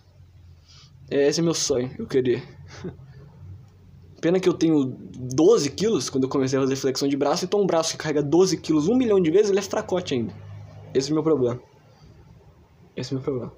É, 1.09 1.27
esse 1.27 1.39
é 1.39 1.43
meu 1.43 1.53
sonho, 1.53 1.91
eu 1.97 2.05
queria. 2.05 2.41
Pena 4.21 4.39
que 4.39 4.49
eu 4.49 4.53
tenho 4.53 4.85
12 4.85 5.71
quilos 5.71 6.09
quando 6.09 6.25
eu 6.25 6.29
comecei 6.29 6.59
a 6.59 6.61
fazer 6.61 6.75
flexão 6.75 7.07
de 7.07 7.15
braço, 7.15 7.45
então 7.45 7.61
um 7.61 7.65
braço 7.65 7.91
que 7.91 7.97
carrega 7.97 8.21
12 8.21 8.57
quilos 8.57 8.89
um 8.89 8.95
milhão 8.95 9.19
de 9.19 9.31
vezes, 9.31 9.49
ele 9.49 9.59
é 9.59 9.61
fracote 9.61 10.13
ainda. 10.13 10.33
Esse 10.93 11.09
é 11.09 11.11
o 11.11 11.15
meu 11.15 11.23
problema. 11.23 11.59
Esse 12.95 13.13
é 13.13 13.15
o 13.15 13.19
meu 13.19 13.23
problema. 13.23 13.53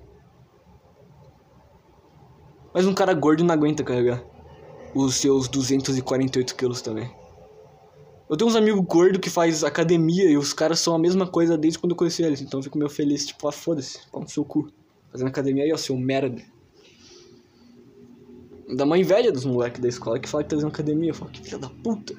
Mas 2.73 2.85
um 2.85 2.93
cara 2.93 3.13
gordo 3.13 3.43
não 3.43 3.53
aguenta 3.53 3.83
carregar 3.83 4.23
os 4.93 5.15
seus 5.15 5.47
248 5.47 6.55
quilos 6.55 6.81
também. 6.81 7.11
Eu 8.29 8.37
tenho 8.37 8.49
uns 8.49 8.55
amigos 8.55 8.85
gordos 8.85 9.19
que 9.19 9.29
faz 9.29 9.63
academia 9.63 10.29
e 10.29 10.37
os 10.37 10.53
caras 10.53 10.79
são 10.79 10.95
a 10.95 10.99
mesma 10.99 11.27
coisa 11.27 11.57
desde 11.57 11.77
quando 11.77 11.91
eu 11.91 11.97
conheci 11.97 12.23
eles. 12.23 12.39
Então 12.39 12.59
eu 12.59 12.63
fico 12.63 12.77
meio 12.77 12.89
feliz, 12.89 13.25
tipo, 13.25 13.45
ah, 13.47 13.51
foda-se, 13.51 13.99
pau 14.09 14.21
no 14.21 14.29
seu 14.29 14.45
cu. 14.45 14.71
Fazendo 15.11 15.27
academia 15.27 15.63
aí, 15.63 15.73
ó, 15.73 15.77
seu 15.77 15.97
merda. 15.97 16.41
Dá 18.75 18.85
uma 18.85 18.97
inveja 18.97 19.31
dos 19.31 19.43
moleques 19.43 19.81
da 19.81 19.89
escola 19.89 20.19
que 20.19 20.29
fala 20.29 20.43
que 20.43 20.49
tá 20.49 20.55
fazendo 20.55 20.69
academia. 20.69 21.09
Eu 21.09 21.13
falo, 21.13 21.31
que 21.31 21.41
filha 21.41 21.57
da 21.57 21.69
puta. 21.69 22.15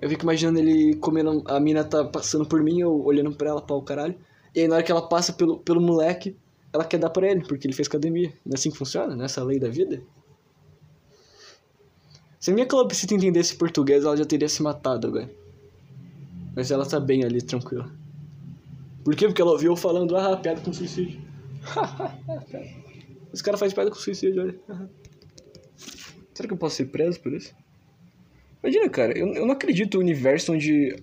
Eu 0.00 0.08
fico 0.08 0.22
imaginando 0.22 0.58
ele 0.58 0.94
comendo. 0.96 1.42
A 1.46 1.58
mina 1.58 1.82
tá 1.82 2.04
passando 2.04 2.46
por 2.46 2.62
mim, 2.62 2.80
eu 2.80 3.04
olhando 3.04 3.34
pra 3.34 3.48
ela, 3.48 3.60
pau 3.60 3.82
caralho. 3.82 4.14
E 4.54 4.60
aí 4.60 4.68
na 4.68 4.76
hora 4.76 4.84
que 4.84 4.92
ela 4.92 5.08
passa 5.08 5.32
pelo, 5.32 5.58
pelo 5.58 5.80
moleque, 5.80 6.36
ela 6.72 6.84
quer 6.84 6.98
dar 6.98 7.10
pra 7.10 7.28
ele, 7.28 7.44
porque 7.44 7.66
ele 7.66 7.74
fez 7.74 7.88
academia. 7.88 8.32
Não 8.44 8.52
é 8.52 8.54
assim 8.54 8.70
que 8.70 8.76
funciona? 8.76 9.16
Nessa 9.16 9.40
é 9.40 9.44
lei 9.44 9.58
da 9.58 9.68
vida? 9.68 10.02
Se 12.38 12.50
a 12.50 12.54
minha 12.54 12.66
calopsita 12.66 13.14
entendesse 13.14 13.56
português, 13.56 14.04
ela 14.04 14.16
já 14.16 14.24
teria 14.24 14.48
se 14.48 14.62
matado, 14.62 15.10
velho. 15.10 15.30
Mas 16.54 16.70
ela 16.70 16.84
tá 16.84 17.00
bem 17.00 17.24
ali, 17.24 17.40
tranquila. 17.40 17.90
Por 19.04 19.14
quê? 19.14 19.26
Porque 19.26 19.42
ela 19.42 19.52
ouviu 19.52 19.76
falando, 19.76 20.16
ah, 20.16 20.36
piada 20.36 20.60
com 20.60 20.72
suicídio. 20.72 21.20
Esse 23.32 23.42
cara 23.42 23.58
faz 23.58 23.72
piada 23.74 23.90
com 23.90 23.96
suicídio, 23.96 24.42
olha. 24.42 24.88
Será 26.32 26.48
que 26.48 26.54
eu 26.54 26.58
posso 26.58 26.76
ser 26.76 26.86
preso 26.86 27.20
por 27.20 27.32
isso? 27.32 27.54
Imagina, 28.62 28.88
cara, 28.88 29.16
eu, 29.16 29.28
eu 29.34 29.46
não 29.46 29.52
acredito 29.52 29.98
no 29.98 30.00
universo 30.00 30.52
onde 30.52 30.96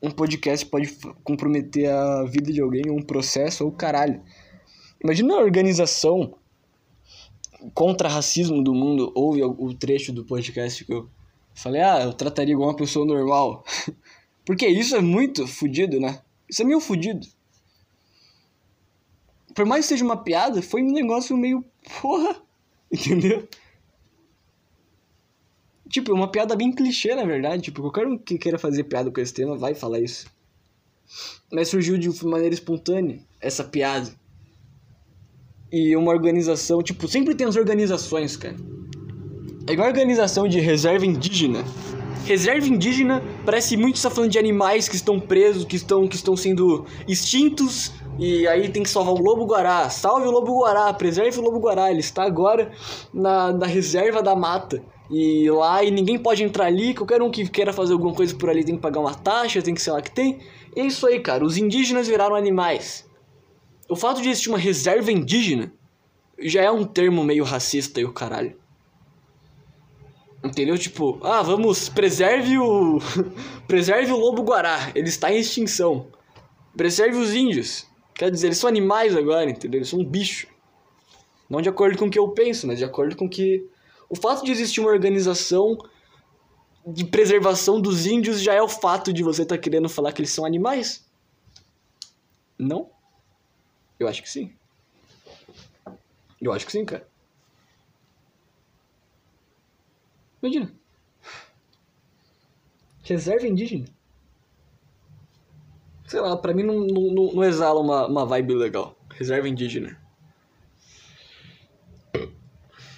um 0.00 0.10
podcast 0.10 0.64
pode 0.66 0.96
comprometer 1.24 1.90
a 1.90 2.24
vida 2.24 2.52
de 2.52 2.60
alguém, 2.60 2.84
ou 2.88 2.96
um 2.96 3.02
processo, 3.02 3.64
ou 3.64 3.72
caralho. 3.72 4.22
Imagina 5.02 5.34
a 5.34 5.40
organização 5.40 6.34
contra 7.74 8.08
racismo 8.08 8.62
do 8.62 8.72
mundo 8.72 9.10
ouve 9.14 9.42
o 9.42 9.74
trecho 9.74 10.12
do 10.12 10.24
podcast 10.24 10.84
que 10.84 10.92
eu 10.92 11.08
falei, 11.54 11.80
ah, 11.80 12.02
eu 12.02 12.12
trataria 12.12 12.52
igual 12.52 12.68
uma 12.68 12.76
pessoa 12.76 13.04
normal. 13.04 13.64
Porque 14.44 14.66
isso 14.66 14.94
é 14.94 15.00
muito 15.00 15.46
fodido, 15.46 15.98
né? 15.98 16.20
Isso 16.48 16.62
é 16.62 16.64
meio 16.64 16.80
fodido. 16.80 17.26
Por 19.54 19.64
mais 19.64 19.84
que 19.84 19.88
seja 19.88 20.04
uma 20.04 20.16
piada, 20.16 20.60
foi 20.62 20.82
um 20.82 20.92
negócio 20.92 21.36
meio. 21.36 21.64
Porra! 22.00 22.36
Entendeu? 22.92 23.48
Tipo, 25.88 26.12
uma 26.12 26.30
piada 26.30 26.54
bem 26.54 26.72
clichê, 26.72 27.14
na 27.14 27.24
verdade. 27.24 27.62
Tipo, 27.62 27.80
qualquer 27.82 28.06
um 28.06 28.18
que 28.18 28.38
queira 28.38 28.58
fazer 28.58 28.84
piada 28.84 29.10
com 29.10 29.20
esse 29.20 29.32
tema 29.32 29.56
vai 29.56 29.74
falar 29.74 30.00
isso. 30.00 30.26
Mas 31.50 31.68
surgiu 31.68 31.96
de 31.96 32.08
maneira 32.24 32.54
espontânea 32.54 33.20
essa 33.40 33.64
piada. 33.64 34.10
E 35.72 35.96
uma 35.96 36.12
organização, 36.12 36.82
tipo, 36.82 37.08
sempre 37.08 37.34
tem 37.34 37.46
as 37.46 37.56
organizações, 37.56 38.36
cara. 38.36 38.56
É 39.68 39.72
igual 39.72 39.88
a 39.88 39.90
organização 39.90 40.46
de 40.46 40.60
reserva 40.60 41.04
indígena 41.04 41.64
Reserva 42.26 42.66
indígena 42.66 43.22
parece 43.44 43.76
muito 43.76 43.94
estar 43.94 44.10
falando 44.10 44.32
de 44.32 44.38
animais 44.38 44.88
que 44.88 44.96
estão 44.96 45.20
presos, 45.20 45.64
que 45.64 45.76
estão, 45.76 46.08
que 46.08 46.16
estão 46.16 46.36
sendo 46.36 46.84
extintos. 47.06 47.92
E 48.18 48.48
aí 48.48 48.68
tem 48.68 48.82
que 48.82 48.90
salvar 48.90 49.14
o 49.14 49.22
lobo 49.22 49.46
guará. 49.46 49.88
Salve 49.88 50.26
o 50.26 50.30
lobo 50.32 50.58
guará, 50.58 50.92
preserve 50.92 51.38
o 51.38 51.40
lobo 51.40 51.60
guará. 51.60 51.88
Ele 51.88 52.00
está 52.00 52.24
agora 52.24 52.72
na, 53.14 53.52
na 53.52 53.66
reserva 53.66 54.24
da 54.24 54.34
mata. 54.34 54.82
E 55.08 55.48
lá 55.52 55.84
e 55.84 55.90
ninguém 55.92 56.18
pode 56.18 56.42
entrar 56.42 56.66
ali. 56.66 56.94
Qualquer 56.94 57.22
um 57.22 57.30
que 57.30 57.48
queira 57.48 57.72
fazer 57.72 57.92
alguma 57.92 58.12
coisa 58.12 58.34
por 58.34 58.50
ali 58.50 58.64
tem 58.64 58.74
que 58.74 58.82
pagar 58.82 58.98
uma 58.98 59.14
taxa, 59.14 59.62
tem 59.62 59.72
que 59.72 59.80
sei 59.80 59.92
lá 59.92 60.02
que 60.02 60.10
tem. 60.10 60.40
E 60.74 60.80
é 60.80 60.84
isso 60.84 61.06
aí, 61.06 61.20
cara. 61.20 61.44
Os 61.44 61.56
indígenas 61.56 62.08
viraram 62.08 62.34
animais. 62.34 63.08
O 63.88 63.94
fato 63.94 64.20
de 64.20 64.30
existir 64.30 64.48
uma 64.48 64.58
reserva 64.58 65.12
indígena 65.12 65.72
já 66.40 66.60
é 66.60 66.70
um 66.72 66.82
termo 66.84 67.22
meio 67.22 67.44
racista 67.44 68.00
e 68.00 68.04
o 68.04 68.12
caralho. 68.12 68.65
Entendeu? 70.46 70.78
Tipo, 70.78 71.18
ah, 71.24 71.42
vamos, 71.42 71.88
preserve 71.88 72.56
o. 72.58 72.98
preserve 73.66 74.12
o 74.12 74.16
lobo 74.16 74.42
guará, 74.42 74.92
ele 74.94 75.08
está 75.08 75.32
em 75.32 75.38
extinção. 75.38 76.06
Preserve 76.76 77.18
os 77.18 77.34
índios. 77.34 77.86
Quer 78.14 78.30
dizer, 78.30 78.48
eles 78.48 78.58
são 78.58 78.68
animais 78.68 79.16
agora, 79.16 79.50
entendeu? 79.50 79.78
Eles 79.78 79.88
são 79.88 79.98
um 79.98 80.04
bicho. 80.04 80.46
Não 81.50 81.60
de 81.60 81.68
acordo 81.68 81.98
com 81.98 82.06
o 82.06 82.10
que 82.10 82.18
eu 82.18 82.28
penso, 82.28 82.66
mas 82.66 82.78
de 82.78 82.84
acordo 82.84 83.16
com 83.16 83.28
que. 83.28 83.68
O 84.08 84.14
fato 84.14 84.44
de 84.44 84.52
existir 84.52 84.80
uma 84.80 84.90
organização 84.90 85.76
de 86.86 87.04
preservação 87.04 87.80
dos 87.80 88.06
índios 88.06 88.40
já 88.40 88.54
é 88.54 88.62
o 88.62 88.68
fato 88.68 89.12
de 89.12 89.24
você 89.24 89.42
estar 89.42 89.56
tá 89.56 89.60
querendo 89.60 89.88
falar 89.88 90.12
que 90.12 90.20
eles 90.20 90.30
são 90.30 90.44
animais? 90.44 91.04
Não? 92.56 92.88
Eu 93.98 94.06
acho 94.06 94.22
que 94.22 94.30
sim. 94.30 94.52
Eu 96.40 96.52
acho 96.52 96.64
que 96.64 96.70
sim, 96.70 96.84
cara. 96.84 97.06
Imagina. 100.42 100.70
Reserva 103.02 103.46
indígena. 103.46 103.86
Sei 106.06 106.20
lá, 106.20 106.36
pra 106.36 106.54
mim 106.54 106.62
não, 106.62 106.86
não, 106.86 107.32
não 107.34 107.44
exala 107.44 107.80
uma, 107.80 108.06
uma 108.06 108.26
vibe 108.26 108.54
legal. 108.54 108.96
Reserva 109.10 109.48
indígena. 109.48 110.00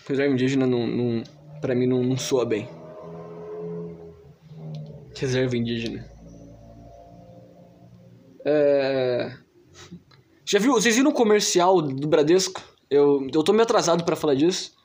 Reserva 0.06 0.32
indígena 0.32 0.66
não, 0.66 0.86
não, 0.86 1.22
pra 1.60 1.74
mim 1.74 1.86
não, 1.86 2.02
não 2.02 2.16
soa 2.16 2.44
bem. 2.44 2.68
Reserva 5.14 5.56
indígena. 5.56 6.08
É... 8.44 9.36
Já 10.44 10.58
viu? 10.58 10.72
Vocês 10.72 10.96
viram 10.96 11.10
o 11.10 11.14
comercial 11.14 11.82
do 11.82 12.08
Bradesco? 12.08 12.62
Eu, 12.88 13.26
eu 13.34 13.42
tô 13.42 13.52
meio 13.52 13.64
atrasado 13.64 14.04
para 14.04 14.16
falar 14.16 14.34
disso. 14.34 14.77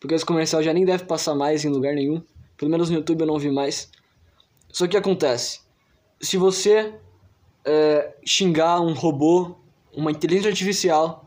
Porque 0.00 0.14
esse 0.14 0.24
comercial 0.24 0.62
já 0.62 0.72
nem 0.72 0.84
deve 0.84 1.04
passar 1.04 1.34
mais 1.34 1.64
em 1.64 1.68
lugar 1.68 1.94
nenhum. 1.94 2.22
Pelo 2.56 2.70
menos 2.70 2.90
no 2.90 2.96
YouTube 2.96 3.22
eu 3.22 3.26
não 3.26 3.38
vi 3.38 3.50
mais. 3.50 3.90
Só 4.70 4.86
que 4.86 4.96
acontece. 4.96 5.60
Se 6.20 6.36
você 6.36 6.94
é, 7.64 8.14
xingar 8.24 8.80
um 8.80 8.92
robô, 8.92 9.56
uma 9.92 10.10
inteligência 10.10 10.50
artificial 10.50 11.26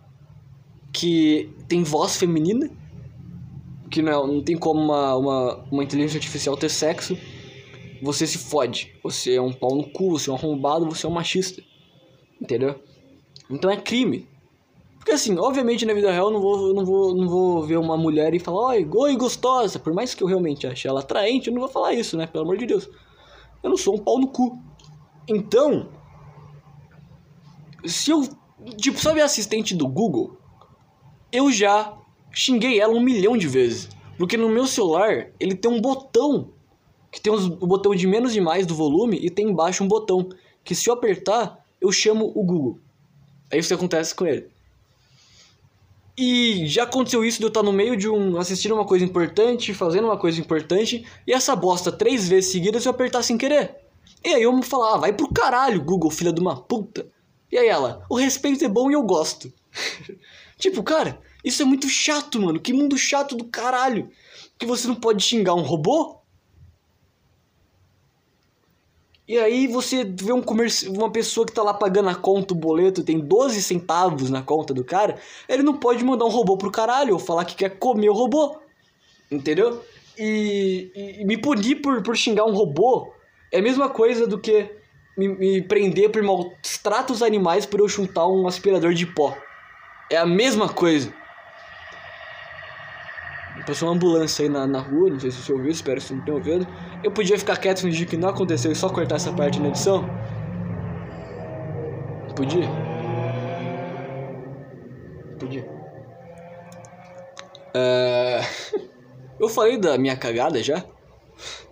que 0.93 1.53
tem 1.67 1.83
voz 1.83 2.17
feminina, 2.17 2.69
que 3.89 4.01
não, 4.01 4.11
é, 4.11 4.27
não 4.27 4.41
tem 4.41 4.57
como 4.57 4.79
uma, 4.79 5.15
uma, 5.15 5.55
uma 5.71 5.83
inteligência 5.83 6.17
artificial 6.17 6.55
ter 6.55 6.69
sexo, 6.69 7.17
você 8.01 8.25
se 8.25 8.37
fode. 8.37 8.93
Você 9.03 9.35
é 9.35 9.41
um 9.41 9.53
pau 9.53 9.75
no 9.75 9.83
cu, 9.89 10.11
você 10.11 10.29
é 10.29 10.33
um 10.33 10.35
arrombado, 10.35 10.85
você 10.85 11.05
é 11.05 11.09
um 11.09 11.13
machista. 11.13 11.61
Entendeu? 12.41 12.81
Então 13.49 13.69
é 13.69 13.77
crime. 13.77 14.27
Porque 15.01 15.13
assim, 15.13 15.35
obviamente 15.39 15.83
na 15.83 15.95
vida 15.95 16.11
real 16.11 16.27
eu 16.27 16.31
não 16.31 16.39
vou, 16.39 16.73
não 16.75 16.85
vou, 16.85 17.15
não 17.15 17.27
vou 17.27 17.63
ver 17.63 17.77
uma 17.77 17.97
mulher 17.97 18.35
e 18.35 18.39
falar, 18.39 18.67
oi, 18.67 18.87
oi, 18.93 19.15
gostosa. 19.15 19.79
Por 19.79 19.95
mais 19.95 20.13
que 20.13 20.21
eu 20.21 20.27
realmente 20.27 20.67
ache 20.67 20.87
ela 20.87 20.99
atraente, 20.99 21.47
eu 21.47 21.53
não 21.55 21.61
vou 21.61 21.69
falar 21.69 21.95
isso, 21.95 22.15
né? 22.15 22.27
Pelo 22.27 22.43
amor 22.43 22.55
de 22.55 22.67
Deus. 22.67 22.87
Eu 23.63 23.71
não 23.71 23.77
sou 23.77 23.95
um 23.95 23.97
pau 23.97 24.19
no 24.19 24.27
cu. 24.27 24.59
Então, 25.27 25.89
se 27.83 28.11
eu. 28.11 28.29
Tipo, 28.77 28.99
sabe 28.99 29.21
a 29.21 29.25
assistente 29.25 29.73
do 29.73 29.87
Google? 29.87 30.37
Eu 31.31 31.51
já 31.51 31.97
xinguei 32.31 32.79
ela 32.79 32.93
um 32.93 33.01
milhão 33.01 33.35
de 33.35 33.47
vezes. 33.47 33.89
Porque 34.19 34.37
no 34.37 34.49
meu 34.49 34.67
celular 34.67 35.31
ele 35.39 35.55
tem 35.55 35.71
um 35.71 35.81
botão. 35.81 36.53
Que 37.11 37.19
tem 37.19 37.33
os, 37.33 37.47
o 37.47 37.65
botão 37.65 37.95
de 37.95 38.05
menos 38.05 38.35
e 38.35 38.39
mais 38.39 38.67
do 38.67 38.75
volume 38.75 39.17
e 39.19 39.31
tem 39.31 39.49
embaixo 39.49 39.83
um 39.83 39.87
botão. 39.87 40.29
Que 40.63 40.75
se 40.75 40.91
eu 40.91 40.93
apertar, 40.93 41.65
eu 41.81 41.91
chamo 41.91 42.31
o 42.35 42.43
Google. 42.43 42.77
Aí 43.51 43.57
isso 43.57 43.73
acontece 43.73 44.13
com 44.13 44.27
ele. 44.27 44.50
E 46.23 46.67
já 46.67 46.83
aconteceu 46.83 47.25
isso 47.25 47.39
de 47.39 47.45
eu 47.45 47.47
estar 47.47 47.63
no 47.63 47.73
meio 47.73 47.97
de 47.97 48.07
um. 48.07 48.37
assistindo 48.37 48.75
uma 48.75 48.85
coisa 48.85 49.03
importante, 49.03 49.73
fazendo 49.73 50.05
uma 50.05 50.17
coisa 50.19 50.39
importante, 50.39 51.03
e 51.25 51.33
essa 51.33 51.55
bosta 51.55 51.91
três 51.91 52.29
vezes 52.29 52.51
seguidas 52.51 52.85
eu 52.85 52.91
apertar 52.91 53.23
sem 53.23 53.39
querer. 53.39 53.75
E 54.23 54.29
aí 54.29 54.43
eu 54.43 54.55
me 54.55 54.61
falar, 54.61 54.93
ah, 54.93 54.97
vai 54.97 55.13
pro 55.13 55.33
caralho, 55.33 55.83
Google, 55.83 56.11
filha 56.11 56.31
de 56.31 56.39
uma 56.39 56.55
puta. 56.55 57.07
E 57.51 57.57
aí 57.57 57.67
ela, 57.67 58.05
o 58.07 58.15
respeito 58.15 58.63
é 58.63 58.67
bom 58.67 58.91
e 58.91 58.93
eu 58.93 59.01
gosto. 59.01 59.51
tipo, 60.59 60.83
cara, 60.83 61.19
isso 61.43 61.63
é 61.63 61.65
muito 61.65 61.89
chato, 61.89 62.39
mano. 62.39 62.59
Que 62.59 62.71
mundo 62.71 62.95
chato 62.99 63.35
do 63.35 63.45
caralho. 63.45 64.07
Que 64.59 64.65
você 64.67 64.87
não 64.87 64.93
pode 64.93 65.23
xingar 65.23 65.55
um 65.55 65.63
robô? 65.63 66.20
E 69.31 69.39
aí 69.39 69.65
você 69.65 70.03
vê 70.03 70.33
um 70.33 70.41
comerci... 70.41 70.89
uma 70.89 71.09
pessoa 71.09 71.47
que 71.47 71.53
tá 71.53 71.63
lá 71.63 71.73
pagando 71.73 72.09
a 72.09 72.15
conta, 72.15 72.53
o 72.53 72.57
boleto, 72.57 73.01
tem 73.01 73.17
12 73.17 73.63
centavos 73.63 74.29
na 74.29 74.41
conta 74.41 74.73
do 74.73 74.83
cara, 74.83 75.17
ele 75.47 75.63
não 75.63 75.77
pode 75.77 76.03
mandar 76.03 76.25
um 76.25 76.29
robô 76.29 76.57
pro 76.57 76.69
caralho 76.69 77.13
ou 77.13 77.19
falar 77.19 77.45
que 77.45 77.55
quer 77.55 77.69
comer 77.79 78.09
o 78.09 78.13
robô. 78.13 78.59
Entendeu? 79.31 79.81
E, 80.19 80.91
e, 81.21 81.23
me 81.23 81.37
punir 81.37 81.75
por, 81.75 82.03
por 82.03 82.17
xingar 82.17 82.43
um 82.43 82.51
robô 82.51 83.13
é 83.53 83.59
a 83.59 83.61
mesma 83.61 83.87
coisa 83.87 84.27
do 84.27 84.37
que 84.37 84.69
me, 85.17 85.29
me 85.29 85.61
prender 85.61 86.11
por 86.11 86.21
maus 86.21 86.47
tratos 86.83 87.23
animais 87.23 87.65
por 87.65 87.79
eu 87.79 87.87
chutar 87.87 88.27
um 88.27 88.45
aspirador 88.45 88.93
de 88.93 89.05
pó. 89.05 89.33
É 90.11 90.17
a 90.17 90.25
mesma 90.25 90.67
coisa. 90.67 91.13
Passou 93.65 93.87
uma 93.87 93.95
ambulância 93.95 94.43
aí 94.43 94.49
na, 94.49 94.65
na 94.65 94.79
rua, 94.79 95.09
não 95.09 95.19
sei 95.19 95.31
se 95.31 95.41
você 95.41 95.53
ouviu, 95.53 95.69
espero 95.69 95.97
que 95.97 96.07
você 96.07 96.13
não 96.13 96.23
tenha 96.23 96.37
ouvido. 96.37 96.67
Eu 97.03 97.11
podia 97.11 97.37
ficar 97.37 97.57
quieto 97.57 97.79
e 97.79 97.81
fingir 97.83 98.07
que 98.07 98.17
não 98.17 98.29
aconteceu 98.29 98.71
e 98.71 98.75
só 98.75 98.89
cortar 98.89 99.15
essa 99.15 99.31
parte 99.31 99.59
na 99.59 99.67
edição? 99.67 100.05
Podia? 102.35 102.67
Podia. 105.39 105.65
Uh... 107.75 108.81
Eu 109.39 109.49
falei 109.49 109.75
da 109.75 109.97
minha 109.97 110.15
cagada 110.15 110.61
já? 110.61 110.85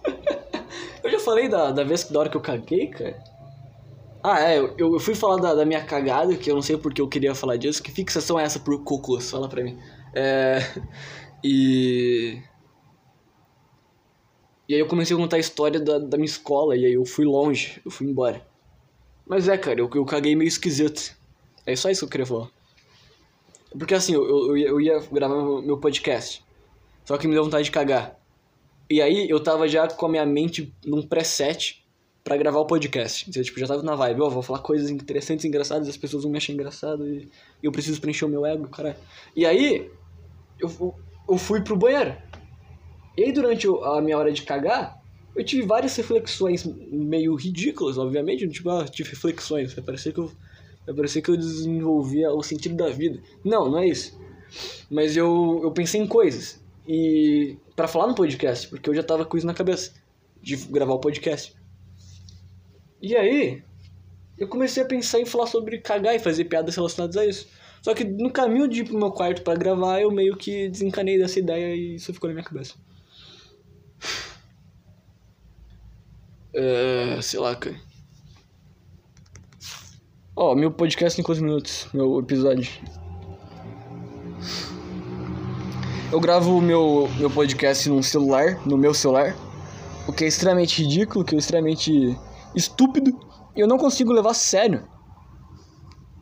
eu 1.04 1.12
já 1.12 1.20
falei 1.20 1.48
da, 1.48 1.72
da 1.72 1.84
vez 1.84 2.04
da 2.06 2.20
hora 2.20 2.28
que 2.28 2.36
eu 2.36 2.42
caguei, 2.42 2.88
cara? 2.88 3.16
Ah, 4.24 4.42
é, 4.42 4.58
eu, 4.58 4.76
eu 4.76 5.00
fui 5.00 5.14
falar 5.14 5.38
da, 5.38 5.54
da 5.54 5.66
minha 5.66 5.84
cagada, 5.86 6.36
que 6.36 6.50
eu 6.50 6.56
não 6.56 6.64
sei 6.64 6.78
porque 6.78 7.00
eu 7.00 7.08
queria 7.08 7.36
falar 7.36 7.58
disso. 7.58 7.84
Que 7.84 7.92
fixação 7.92 8.40
é 8.40 8.44
essa 8.44 8.60
por 8.60 8.84
cocôs? 8.84 9.30
Fala 9.30 9.48
pra 9.48 9.64
mim. 9.64 9.78
É. 10.16 10.60
E. 11.44 12.42
E 14.68 14.76
aí 14.76 14.80
eu 14.80 14.88
comecei 14.88 15.16
a 15.16 15.20
contar 15.20 15.38
a 15.38 15.40
história 15.40 15.80
da, 15.80 15.98
da 15.98 16.18
minha 16.18 16.26
escola, 16.26 16.76
e 16.76 16.86
aí 16.86 16.94
eu 16.94 17.06
fui 17.06 17.26
longe, 17.26 17.82
eu 17.84 17.90
fui 17.90 18.08
embora. 18.08 18.46
Mas 19.26 19.48
é, 19.48 19.58
cara, 19.58 19.80
eu, 19.80 19.90
eu 19.94 20.06
caguei 20.06 20.36
meio 20.36 20.48
esquisito. 20.48 21.18
É 21.66 21.76
só 21.76 21.90
isso 21.90 22.02
que 22.02 22.06
eu 22.06 22.10
queria 22.10 22.26
falar. 22.26 22.50
Porque 23.78 23.94
assim, 23.94 24.14
eu, 24.14 24.28
eu, 24.28 24.58
eu 24.58 24.82
ia 24.82 25.00
gravar 25.12 25.62
meu 25.62 25.78
podcast. 25.78 26.44
Só 27.06 27.18
que 27.18 27.28
me 27.28 27.34
deu 27.34 27.44
vontade 27.44 27.64
de 27.64 27.72
cagar. 27.72 28.20
E 28.90 29.02
aí 29.02 29.30
eu 29.30 29.40
tava 29.40 29.68
já 29.68 29.88
com 29.88 30.06
a 30.08 30.10
minha 30.10 30.26
mente 30.26 30.74
num 30.84 31.02
preset 31.02 31.84
para 32.24 32.38
gravar 32.38 32.60
o 32.60 32.66
podcast. 32.66 33.30
Então, 33.30 33.42
tipo, 33.42 33.60
já 33.60 33.68
tava 33.68 33.84
na 33.84 33.96
vibe, 33.96 34.22
ó, 34.22 34.28
oh, 34.28 34.30
vou 34.30 34.42
falar 34.42 34.60
coisas 34.60 34.90
interessantes, 34.90 35.46
engraçadas, 35.46 35.88
as 35.88 35.98
pessoas 35.98 36.24
vão 36.24 36.32
me 36.32 36.38
achar 36.38 36.54
engraçado 36.54 37.08
e 37.08 37.30
eu 37.62 37.72
preciso 37.72 38.02
preencher 38.02 38.26
o 38.26 38.30
meu 38.30 38.46
ego, 38.46 38.68
cara. 38.68 38.98
E 39.36 39.46
aí, 39.46 39.90
eu, 40.60 40.96
eu 41.30 41.38
fui 41.38 41.62
pro 41.62 41.78
banheiro. 41.78 42.16
E 43.16 43.24
aí, 43.24 43.32
durante 43.32 43.68
a 43.68 44.02
minha 44.02 44.18
hora 44.18 44.32
de 44.32 44.42
cagar, 44.42 45.00
eu 45.36 45.44
tive 45.44 45.66
várias 45.66 45.96
reflexões 45.96 46.66
meio 46.66 47.36
ridículas, 47.36 47.98
obviamente. 47.98 48.48
Tipo, 48.48 48.70
ah, 48.70 48.86
tive 48.86 49.10
reflexões. 49.10 49.74
Vai 49.74 49.84
parecer 49.84 50.14
que 50.14 50.20
eu, 50.20 50.32
vai 50.86 50.96
parecer 50.96 51.22
que 51.22 51.30
eu 51.30 51.38
desenvolvia 51.38 52.32
o 52.32 52.42
sentido 52.42 52.76
da 52.76 52.90
vida. 52.90 53.22
Não, 53.44 53.70
não 53.70 53.80
é 53.80 53.88
isso. 53.88 54.20
Mas 54.90 55.16
eu, 55.16 55.60
eu 55.64 55.72
pensei 55.72 56.02
em 56.02 56.08
coisas. 56.08 56.64
E 56.88 57.58
para 57.76 57.88
falar 57.88 58.08
no 58.08 58.16
podcast, 58.16 58.68
porque 58.68 58.90
eu 58.90 58.96
já 58.96 59.04
tava 59.04 59.24
com 59.24 59.38
isso 59.38 59.46
na 59.46 59.54
cabeça 59.54 59.94
de 60.42 60.56
gravar 60.56 60.94
o 60.94 61.00
podcast. 61.00 61.56
E 63.02 63.16
aí, 63.16 63.62
eu 64.38 64.48
comecei 64.48 64.82
a 64.82 64.86
pensar 64.86 65.20
em 65.20 65.26
falar 65.26 65.48
sobre 65.48 65.78
cagar 65.78 66.16
e 66.16 66.20
fazer 66.20 66.46
piadas 66.46 66.76
relacionadas 66.76 67.18
a 67.18 67.26
isso. 67.26 67.48
Só 67.82 67.94
que 67.94 68.04
no 68.04 68.32
caminho 68.32 68.68
de 68.68 68.82
ir 68.82 68.86
pro 68.86 68.98
meu 68.98 69.12
quarto 69.12 69.42
para 69.42 69.58
gravar, 69.58 70.02
eu 70.02 70.12
meio 70.12 70.36
que 70.36 70.70
desencanei 70.70 71.18
dessa 71.18 71.40
ideia 71.40 71.76
e 71.76 71.96
isso 71.96 72.14
ficou 72.14 72.30
na 72.30 72.34
minha 72.34 72.46
cabeça. 72.46 72.76
É, 76.54 77.20
sei 77.22 77.40
lá, 77.40 77.56
cara. 77.56 77.80
Ó, 80.36 80.52
oh, 80.52 80.56
meu 80.56 80.72
podcast 80.72 81.20
em 81.20 81.24
quantos 81.24 81.42
minutos? 81.42 81.88
Meu 81.94 82.20
episódio. 82.20 82.70
Eu 86.12 86.20
gravo 86.20 86.58
o 86.58 86.62
meu, 86.62 87.10
meu 87.18 87.30
podcast 87.30 87.88
num 87.88 88.02
celular, 88.02 88.60
no 88.66 88.78
meu 88.78 88.94
celular. 88.94 89.36
O 90.08 90.14
que 90.14 90.24
é 90.24 90.28
extremamente 90.28 90.82
ridículo, 90.82 91.24
que 91.24 91.36
é 91.36 91.38
extremamente 91.38 92.18
estúpido. 92.56 93.20
E 93.56 93.60
eu 93.60 93.68
não 93.68 93.78
consigo 93.78 94.12
levar 94.12 94.32
a 94.32 94.34
sério 94.34 94.88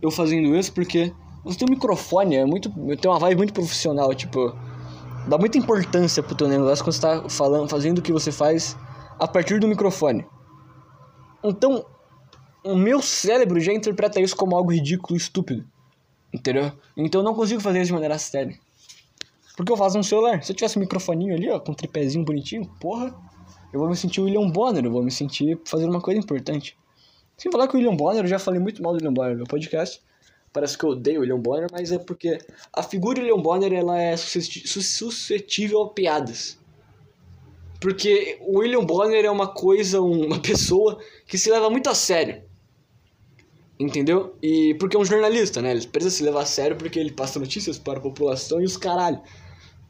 eu 0.01 0.11
fazendo 0.11 0.55
isso 0.55 0.71
porque 0.73 1.13
você 1.47 1.59
tem 1.59 1.67
um 1.67 1.71
microfone, 1.71 2.35
é 2.35 2.45
muito. 2.45 2.69
Tem 2.97 3.09
uma 3.09 3.19
vibe 3.19 3.37
muito 3.37 3.53
profissional, 3.53 4.13
tipo. 4.13 4.55
Dá 5.27 5.37
muita 5.37 5.57
importância 5.57 6.23
pro 6.23 6.35
teu 6.35 6.47
negócio 6.47 6.83
quando 6.83 6.93
você 6.93 7.01
tá 7.01 7.29
falando, 7.29 7.69
fazendo 7.69 7.97
o 7.99 8.01
que 8.01 8.13
você 8.13 8.31
faz 8.31 8.77
a 9.19 9.27
partir 9.27 9.59
do 9.59 9.67
microfone. 9.67 10.25
Então, 11.43 11.85
o 12.63 12.75
meu 12.75 13.01
cérebro 13.01 13.59
já 13.59 13.73
interpreta 13.73 14.19
isso 14.19 14.35
como 14.35 14.55
algo 14.55 14.71
ridículo 14.71 15.15
e 15.15 15.17
estúpido. 15.17 15.65
Entendeu? 16.33 16.71
Então 16.95 17.21
eu 17.21 17.25
não 17.25 17.33
consigo 17.33 17.61
fazer 17.61 17.79
isso 17.79 17.87
de 17.87 17.93
maneira 17.93 18.17
séria. 18.17 18.57
Porque 19.55 19.71
eu 19.71 19.77
faço 19.77 19.97
um 19.97 20.03
celular. 20.03 20.43
Se 20.43 20.51
eu 20.51 20.55
tivesse 20.55 20.77
um 20.77 20.81
microfoninho 20.81 21.33
ali, 21.33 21.49
ó, 21.49 21.59
com 21.59 21.71
um 21.71 21.75
tripézinho 21.75 22.23
bonitinho, 22.23 22.65
porra, 22.79 23.15
eu 23.73 23.79
vou 23.79 23.89
me 23.89 23.95
sentir 23.95 24.21
o 24.21 24.25
William 24.25 24.49
Bonner, 24.49 24.85
eu 24.85 24.91
vou 24.91 25.03
me 25.03 25.11
sentir 25.11 25.59
fazendo 25.65 25.89
uma 25.89 26.01
coisa 26.01 26.19
importante. 26.19 26.77
Sem 27.37 27.51
falar 27.51 27.67
que 27.67 27.75
o 27.75 27.77
William 27.77 27.95
Bonner, 27.95 28.23
eu 28.23 28.27
já 28.27 28.39
falei 28.39 28.59
muito 28.59 28.83
mal 28.83 28.91
do 28.91 28.97
William 28.97 29.13
Bonner 29.13 29.31
no 29.31 29.37
meu 29.37 29.47
podcast. 29.47 30.01
Parece 30.51 30.77
que 30.77 30.83
eu 30.83 30.89
odeio 30.89 31.19
o 31.19 31.21
William 31.21 31.39
Bonner, 31.39 31.67
mas 31.71 31.91
é 31.91 31.99
porque 31.99 32.39
a 32.73 32.81
figura 32.81 33.15
do 33.15 33.21
William 33.21 33.41
Bonner 33.41 33.73
ela 33.73 34.01
é 34.01 34.15
suscetível 34.17 35.83
a 35.83 35.89
piadas. 35.89 36.57
Porque 37.79 38.37
o 38.41 38.59
William 38.59 38.83
Bonner 38.83 39.23
é 39.23 39.29
uma 39.29 39.47
coisa, 39.47 40.01
uma 40.01 40.39
pessoa 40.41 40.99
que 41.27 41.37
se 41.37 41.51
leva 41.51 41.69
muito 41.69 41.89
a 41.89 41.95
sério. 41.95 42.41
Entendeu? 43.79 44.35
E 44.41 44.73
porque 44.79 44.97
é 44.97 44.99
um 44.99 45.05
jornalista, 45.05 45.61
né? 45.61 45.71
Ele 45.71 45.85
precisa 45.85 46.15
se 46.15 46.23
levar 46.23 46.41
a 46.41 46.45
sério 46.45 46.75
porque 46.75 46.97
ele 46.97 47.11
passa 47.11 47.39
notícias 47.39 47.77
para 47.77 47.99
a 47.99 48.01
população 48.01 48.59
e 48.59 48.65
os 48.65 48.75
caralho. 48.75 49.21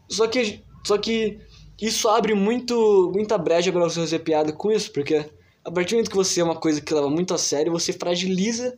Só 0.09 0.27
que, 0.27 0.61
só 0.83 0.97
que 0.97 1.39
isso 1.81 2.09
abre 2.09 2.33
muito, 2.33 3.11
muita 3.13 3.37
brecha 3.37 3.71
para 3.71 3.81
você 3.81 3.99
fazer 4.01 4.19
piada 4.19 4.51
com 4.51 4.71
isso, 4.71 4.91
porque 4.91 5.25
a 5.63 5.71
partir 5.71 5.91
do 5.91 5.97
momento 5.97 6.09
que 6.09 6.17
você 6.17 6.41
é 6.41 6.43
uma 6.43 6.55
coisa 6.55 6.81
que 6.81 6.93
leva 6.93 7.09
muito 7.09 7.33
a 7.33 7.37
sério, 7.37 7.71
você 7.71 7.93
fragiliza, 7.93 8.77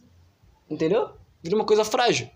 entendeu? 0.69 1.09
Vira 1.41 1.55
uma 1.55 1.65
coisa 1.65 1.85
frágil. 1.85 2.29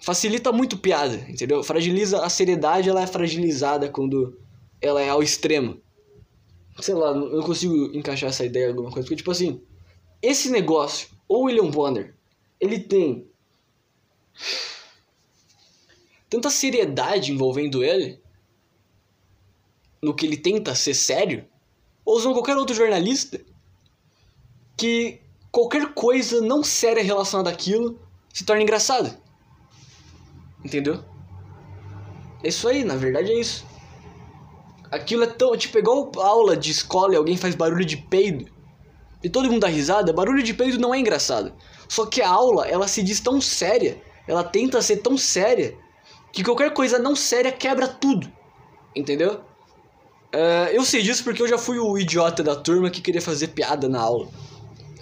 Facilita 0.00 0.52
muito 0.52 0.78
piada, 0.78 1.16
entendeu? 1.28 1.62
Fragiliza 1.62 2.24
a 2.24 2.28
seriedade, 2.28 2.88
ela 2.88 3.02
é 3.02 3.06
fragilizada 3.06 3.88
quando 3.88 4.38
ela 4.80 5.02
é 5.02 5.08
ao 5.08 5.22
extremo. 5.22 5.80
Sei 6.80 6.94
lá, 6.94 7.14
não 7.14 7.42
consigo 7.42 7.74
encaixar 7.96 8.28
essa 8.28 8.44
ideia 8.44 8.66
em 8.66 8.68
alguma 8.68 8.90
coisa, 8.90 9.06
porque 9.06 9.16
tipo 9.16 9.30
assim, 9.30 9.60
esse 10.20 10.50
negócio, 10.50 11.08
o 11.28 11.44
William 11.44 11.70
Bonner, 11.70 12.14
ele 12.60 12.78
tem 12.78 13.26
tanta 16.28 16.50
seriedade 16.50 17.32
envolvendo 17.32 17.82
ele, 17.82 18.20
no 20.02 20.14
que 20.14 20.26
ele 20.26 20.36
tenta 20.36 20.74
ser 20.74 20.94
sério, 20.94 21.46
ou 22.04 22.16
usando 22.16 22.34
qualquer 22.34 22.56
outro 22.56 22.76
jornalista, 22.76 23.40
que 24.76 25.20
qualquer 25.56 25.94
coisa 25.94 26.42
não 26.42 26.62
séria 26.62 27.02
relacionada 27.02 27.48
àquilo 27.48 27.98
se 28.30 28.44
torna 28.44 28.62
engraçado. 28.62 29.16
Entendeu? 30.62 31.02
É 32.44 32.48
isso 32.48 32.68
aí, 32.68 32.84
na 32.84 32.94
verdade 32.94 33.32
é 33.32 33.40
isso. 33.40 33.64
Aquilo 34.90 35.24
é 35.24 35.26
tão. 35.26 35.56
Tipo, 35.56 35.78
igual 35.78 36.12
aula 36.16 36.54
de 36.54 36.70
escola 36.70 37.14
e 37.14 37.16
alguém 37.16 37.38
faz 37.38 37.54
barulho 37.54 37.86
de 37.86 37.96
peido 37.96 38.44
e 39.22 39.30
todo 39.30 39.50
mundo 39.50 39.62
dá 39.62 39.68
risada, 39.68 40.12
barulho 40.12 40.42
de 40.42 40.52
peido 40.52 40.78
não 40.78 40.94
é 40.94 40.98
engraçado. 40.98 41.54
Só 41.88 42.04
que 42.04 42.20
a 42.20 42.28
aula, 42.28 42.68
ela 42.68 42.86
se 42.86 43.02
diz 43.02 43.18
tão 43.18 43.40
séria, 43.40 43.96
ela 44.28 44.44
tenta 44.44 44.82
ser 44.82 44.98
tão 44.98 45.16
séria, 45.16 45.74
que 46.34 46.44
qualquer 46.44 46.74
coisa 46.74 46.98
não 46.98 47.16
séria 47.16 47.50
quebra 47.50 47.88
tudo. 47.88 48.30
Entendeu? 48.94 49.40
Uh, 50.34 50.68
eu 50.70 50.84
sei 50.84 51.00
disso 51.00 51.24
porque 51.24 51.42
eu 51.42 51.48
já 51.48 51.56
fui 51.56 51.78
o 51.78 51.96
idiota 51.96 52.42
da 52.42 52.54
turma 52.54 52.90
que 52.90 53.00
queria 53.00 53.22
fazer 53.22 53.48
piada 53.48 53.88
na 53.88 54.02
aula. 54.02 54.28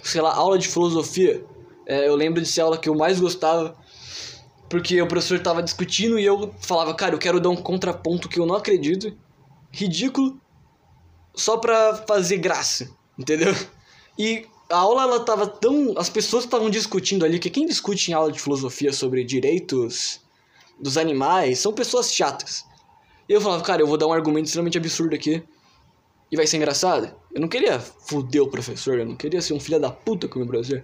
Sei 0.05 0.21
lá, 0.21 0.35
aula 0.35 0.59
de 0.59 0.67
filosofia. 0.67 1.43
Uh, 1.87 1.91
eu 1.91 2.15
lembro 2.15 2.39
de 2.39 2.47
ser 2.47 2.61
a 2.61 2.65
aula 2.65 2.77
que 2.77 2.87
eu 2.87 2.93
mais 2.93 3.19
gostava. 3.19 3.75
Porque 4.69 5.01
o 5.01 5.07
professor 5.07 5.39
tava 5.39 5.63
discutindo 5.63 6.19
e 6.19 6.23
eu 6.23 6.53
falava, 6.59 6.93
cara, 6.93 7.15
eu 7.15 7.19
quero 7.19 7.39
dar 7.39 7.49
um 7.49 7.55
contraponto 7.55 8.29
que 8.29 8.39
eu 8.39 8.45
não 8.45 8.53
acredito. 8.53 9.17
Ridículo. 9.71 10.39
Só 11.33 11.57
pra 11.57 11.95
fazer 12.07 12.37
graça. 12.37 12.89
Entendeu? 13.17 13.53
E 14.17 14.47
a 14.69 14.77
aula 14.77 15.03
ela 15.03 15.19
tava 15.19 15.45
tão. 15.45 15.93
As 15.97 16.09
pessoas 16.09 16.45
estavam 16.45 16.69
discutindo 16.69 17.25
ali, 17.25 17.37
que 17.37 17.49
quem 17.49 17.65
discute 17.65 18.09
em 18.09 18.13
aula 18.13 18.31
de 18.31 18.39
filosofia 18.39 18.93
sobre 18.93 19.25
direitos 19.25 20.21
dos 20.79 20.97
animais 20.97 21.59
são 21.59 21.73
pessoas 21.73 22.13
chatas. 22.13 22.63
E 23.27 23.33
eu 23.33 23.41
falava, 23.41 23.61
cara, 23.61 23.81
eu 23.81 23.87
vou 23.87 23.97
dar 23.97 24.07
um 24.07 24.13
argumento 24.13 24.45
extremamente 24.45 24.77
absurdo 24.77 25.13
aqui. 25.13 25.43
E 26.31 26.35
vai 26.35 26.47
ser 26.47 26.57
engraçado. 26.57 27.13
Eu 27.33 27.41
não 27.41 27.47
queria 27.47 27.79
foder 27.79 28.41
o 28.41 28.49
professor, 28.49 28.99
eu 28.99 29.05
não 29.05 29.15
queria 29.15 29.41
ser 29.41 29.53
um 29.53 29.59
filho 29.59 29.79
da 29.79 29.91
puta 29.91 30.27
com 30.27 30.35
o 30.35 30.39
meu 30.39 30.47
professor. 30.47 30.83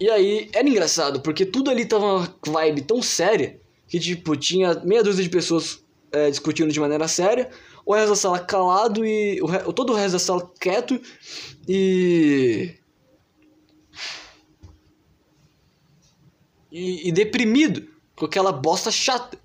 E 0.00 0.08
aí, 0.10 0.48
era 0.52 0.68
engraçado, 0.68 1.20
porque 1.20 1.44
tudo 1.44 1.70
ali 1.70 1.84
tava 1.84 2.04
uma 2.04 2.38
vibe 2.46 2.82
tão 2.82 3.02
séria 3.02 3.60
que, 3.86 3.98
tipo, 3.98 4.36
tinha 4.36 4.74
meia 4.84 5.02
dúzia 5.02 5.24
de 5.24 5.30
pessoas 5.30 5.82
é, 6.12 6.30
discutindo 6.30 6.72
de 6.72 6.80
maneira 6.80 7.08
séria, 7.08 7.50
o 7.84 7.94
resto 7.94 8.10
da 8.10 8.16
sala 8.16 8.38
calado 8.38 9.04
e. 9.04 9.40
O, 9.42 9.72
todo 9.72 9.92
o 9.92 9.96
resto 9.96 10.12
da 10.12 10.18
sala 10.18 10.52
quieto 10.60 11.00
e. 11.66 12.74
E, 16.70 17.08
e 17.08 17.12
deprimido 17.12 17.88
com 18.14 18.26
aquela 18.26 18.52
bosta 18.52 18.90
chata. 18.90 19.38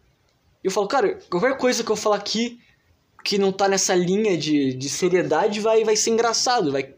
E 0.62 0.67
eu 0.67 0.71
falo, 0.71 0.88
cara, 0.88 1.19
qualquer 1.30 1.58
coisa 1.58 1.84
que 1.84 1.89
eu 1.89 1.95
falar 1.95 2.17
aqui 2.17 2.60
que 3.23 3.38
não 3.38 3.51
tá 3.51 3.67
nessa 3.67 3.95
linha 3.95 4.38
de, 4.38 4.73
de 4.73 4.89
seriedade 4.89 5.59
vai, 5.59 5.83
vai 5.83 5.95
ser 5.95 6.12
engraçado. 6.12 6.71
Vai... 6.71 6.93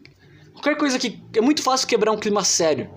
Qualquer 0.53 0.77
coisa 0.77 0.97
que. 0.97 1.21
É 1.35 1.41
muito 1.41 1.61
fácil 1.61 1.87
quebrar 1.87 2.11
um 2.11 2.17
clima 2.17 2.43
sério. 2.43 2.89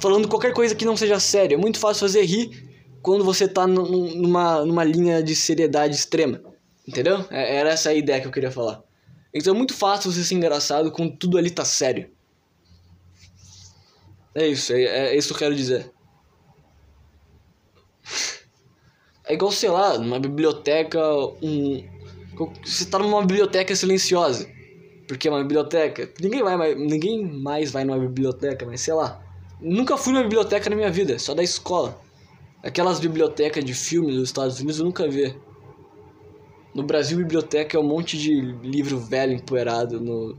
Falando 0.00 0.28
qualquer 0.28 0.52
coisa 0.52 0.74
que 0.74 0.84
não 0.84 0.96
seja 0.96 1.20
sério. 1.20 1.56
É 1.56 1.58
muito 1.58 1.78
fácil 1.78 2.00
fazer 2.00 2.22
rir 2.24 2.68
quando 3.02 3.24
você 3.24 3.46
tá 3.46 3.66
numa, 3.66 4.64
numa 4.64 4.84
linha 4.84 5.22
de 5.22 5.34
seriedade 5.34 5.94
extrema. 5.94 6.40
Entendeu? 6.86 7.24
É, 7.30 7.56
era 7.56 7.70
essa 7.70 7.90
a 7.90 7.94
ideia 7.94 8.20
que 8.20 8.26
eu 8.26 8.32
queria 8.32 8.50
falar. 8.50 8.82
Então 9.34 9.54
é 9.54 9.56
muito 9.56 9.74
fácil 9.74 10.10
você 10.10 10.24
ser 10.24 10.34
engraçado 10.34 10.90
quando 10.90 11.16
tudo 11.16 11.36
ali 11.36 11.50
tá 11.50 11.64
sério. 11.64 12.10
É 14.34 14.46
isso, 14.46 14.72
é, 14.72 14.82
é 14.82 15.16
isso 15.16 15.28
que 15.28 15.34
eu 15.34 15.38
quero 15.38 15.54
dizer. 15.54 15.92
É 19.26 19.34
igual, 19.34 19.52
sei 19.52 19.68
lá, 19.68 19.98
numa 19.98 20.18
biblioteca, 20.18 20.98
um. 21.42 21.97
Você 22.64 22.84
tá 22.86 22.98
numa 22.98 23.20
biblioteca 23.20 23.74
silenciosa. 23.74 24.48
Porque 25.08 25.26
é 25.26 25.30
uma 25.30 25.42
biblioteca. 25.42 26.08
Ninguém, 26.20 26.42
vai 26.42 26.56
mais, 26.56 26.76
ninguém 26.76 27.24
mais 27.24 27.70
vai 27.70 27.84
numa 27.84 27.98
biblioteca, 27.98 28.66
mas 28.66 28.82
sei 28.82 28.94
lá. 28.94 29.20
Nunca 29.60 29.96
fui 29.96 30.12
numa 30.12 30.22
biblioteca 30.22 30.68
na 30.70 30.76
minha 30.76 30.90
vida, 30.90 31.18
só 31.18 31.34
da 31.34 31.42
escola. 31.42 31.98
Aquelas 32.62 33.00
bibliotecas 33.00 33.64
de 33.64 33.72
filmes 33.72 34.14
dos 34.14 34.28
Estados 34.28 34.58
Unidos 34.58 34.78
eu 34.78 34.84
nunca 34.84 35.08
vi. 35.08 35.34
No 36.74 36.82
Brasil, 36.82 37.16
biblioteca 37.16 37.76
é 37.76 37.80
um 37.80 37.86
monte 37.86 38.18
de 38.18 38.40
livro 38.62 38.98
velho 38.98 39.32
empoeirado 39.32 39.98
no. 40.00 40.36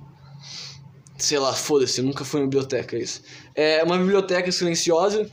Sei 1.17 1.37
lá, 1.37 1.51
foda-se, 1.51 2.01
nunca 2.01 2.23
fui 2.23 2.39
uma 2.39 2.47
biblioteca 2.47 2.97
isso. 2.97 3.21
É 3.55 3.83
uma 3.83 3.97
biblioteca 3.97 4.51
silenciosa. 4.51 5.29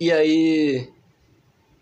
E 0.00 0.10
aí. 0.10 0.88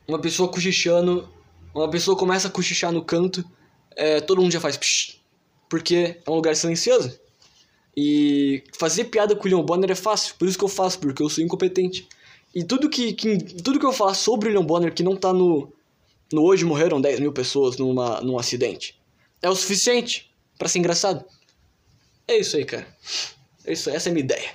Uma 0.07 0.19
pessoa 0.19 0.51
cochichando. 0.51 1.29
Uma 1.75 1.89
pessoa 1.89 2.19
começa 2.19 2.49
a 2.49 2.51
cochichar 2.51 2.91
no 2.93 3.03
canto. 3.03 3.45
É, 3.97 4.21
todo 4.21 4.41
mundo 4.41 4.53
já 4.53 4.61
faz 4.61 4.77
psh, 4.77 5.21
porque 5.69 6.21
é 6.25 6.31
um 6.31 6.35
lugar 6.35 6.55
silencioso. 6.57 7.19
E 7.97 8.65
fazer 8.79 9.05
piada 9.05 9.35
com 9.37 9.43
o 9.43 9.45
William 9.45 9.65
Bonner 9.65 9.91
é 9.91 9.95
fácil, 9.95 10.35
por 10.39 10.49
isso 10.49 10.59
que 10.59 10.65
eu 10.65 10.69
faço, 10.69 10.99
porque 10.99 11.23
eu 11.23 11.29
sou 11.29 11.45
incompetente. 11.45 12.09
E 12.55 12.65
tudo 12.65 12.89
que, 12.89 13.13
que, 13.13 13.39
tudo 13.63 13.79
que 13.79 13.87
eu 13.87 13.93
falar 13.93 14.15
sobre 14.15 14.49
o 14.49 14.53
William 14.53 14.67
Bonner 14.67 14.95
que 14.95 15.03
não 15.03 15.17
tá 15.17 15.33
no, 15.33 15.73
no 16.33 16.43
hoje 16.43 16.65
morreram 16.65 17.01
10 17.01 17.21
mil 17.21 17.33
pessoas 17.33 17.77
numa, 17.77 18.21
num 18.21 18.39
acidente 18.39 19.01
é 19.43 19.51
o 19.51 19.57
suficiente 19.57 20.33
para 20.57 20.69
ser 20.69 20.79
engraçado. 20.79 21.25
É 22.29 22.39
isso 22.39 22.57
aí, 22.57 22.65
cara. 22.65 22.87
É 23.65 23.73
isso, 23.73 23.91
essa 23.91 24.09
é 24.09 24.11
a 24.11 24.13
minha 24.15 24.25
ideia. 24.25 24.55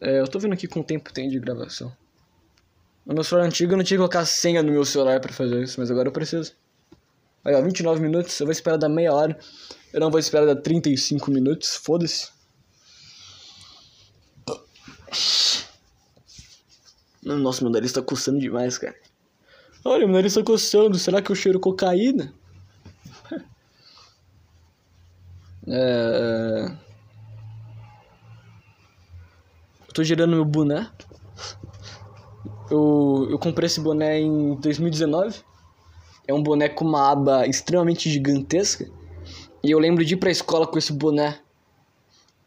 É, 0.00 0.18
eu 0.18 0.26
tô 0.26 0.38
vendo 0.38 0.54
aqui 0.54 0.66
com 0.66 0.80
o 0.80 0.84
tempo 0.84 1.12
tem 1.12 1.28
de 1.28 1.38
gravação. 1.38 1.94
No 3.10 3.14
meu 3.14 3.24
celular 3.24 3.46
antigo 3.46 3.72
eu 3.72 3.76
não 3.76 3.82
tinha 3.82 3.96
que 3.96 3.98
colocar 3.98 4.24
senha 4.24 4.62
no 4.62 4.70
meu 4.70 4.84
celular 4.84 5.18
para 5.20 5.32
fazer 5.32 5.60
isso, 5.60 5.80
mas 5.80 5.90
agora 5.90 6.06
eu 6.06 6.12
preciso. 6.12 6.52
Aí, 7.44 7.52
ó, 7.56 7.60
29 7.60 8.00
minutos, 8.00 8.38
eu 8.38 8.46
vou 8.46 8.52
esperar 8.52 8.76
dar 8.76 8.88
meia 8.88 9.12
hora. 9.12 9.36
Eu 9.92 9.98
não 9.98 10.12
vou 10.12 10.20
esperar 10.20 10.46
dar 10.46 10.54
35 10.54 11.28
minutos, 11.28 11.74
foda-se. 11.74 12.30
Nossa, 17.20 17.64
meu 17.64 17.72
nariz 17.72 17.90
tá 17.90 18.00
coçando 18.00 18.38
demais, 18.38 18.78
cara. 18.78 18.94
Olha, 19.84 20.06
meu 20.06 20.14
nariz 20.14 20.34
tá 20.34 20.44
coçando. 20.44 20.96
Será 20.96 21.20
que 21.20 21.32
eu 21.32 21.36
cheiro 21.36 21.58
cocaína? 21.58 22.32
é... 25.66 26.76
Eu 29.88 29.94
tô 29.94 30.04
girando 30.04 30.36
meu 30.36 30.44
boné. 30.44 30.88
Eu, 32.70 33.26
eu 33.30 33.38
comprei 33.38 33.66
esse 33.66 33.80
boné 33.80 34.20
em 34.20 34.54
2019. 34.54 35.40
É 36.26 36.32
um 36.32 36.42
boné 36.42 36.68
com 36.68 36.84
uma 36.84 37.10
aba 37.10 37.46
extremamente 37.46 38.08
gigantesca. 38.08 38.88
E 39.62 39.70
eu 39.70 39.78
lembro 39.78 40.04
de 40.04 40.14
ir 40.14 40.16
pra 40.16 40.30
escola 40.30 40.66
com 40.66 40.78
esse 40.78 40.92
boné. 40.92 41.40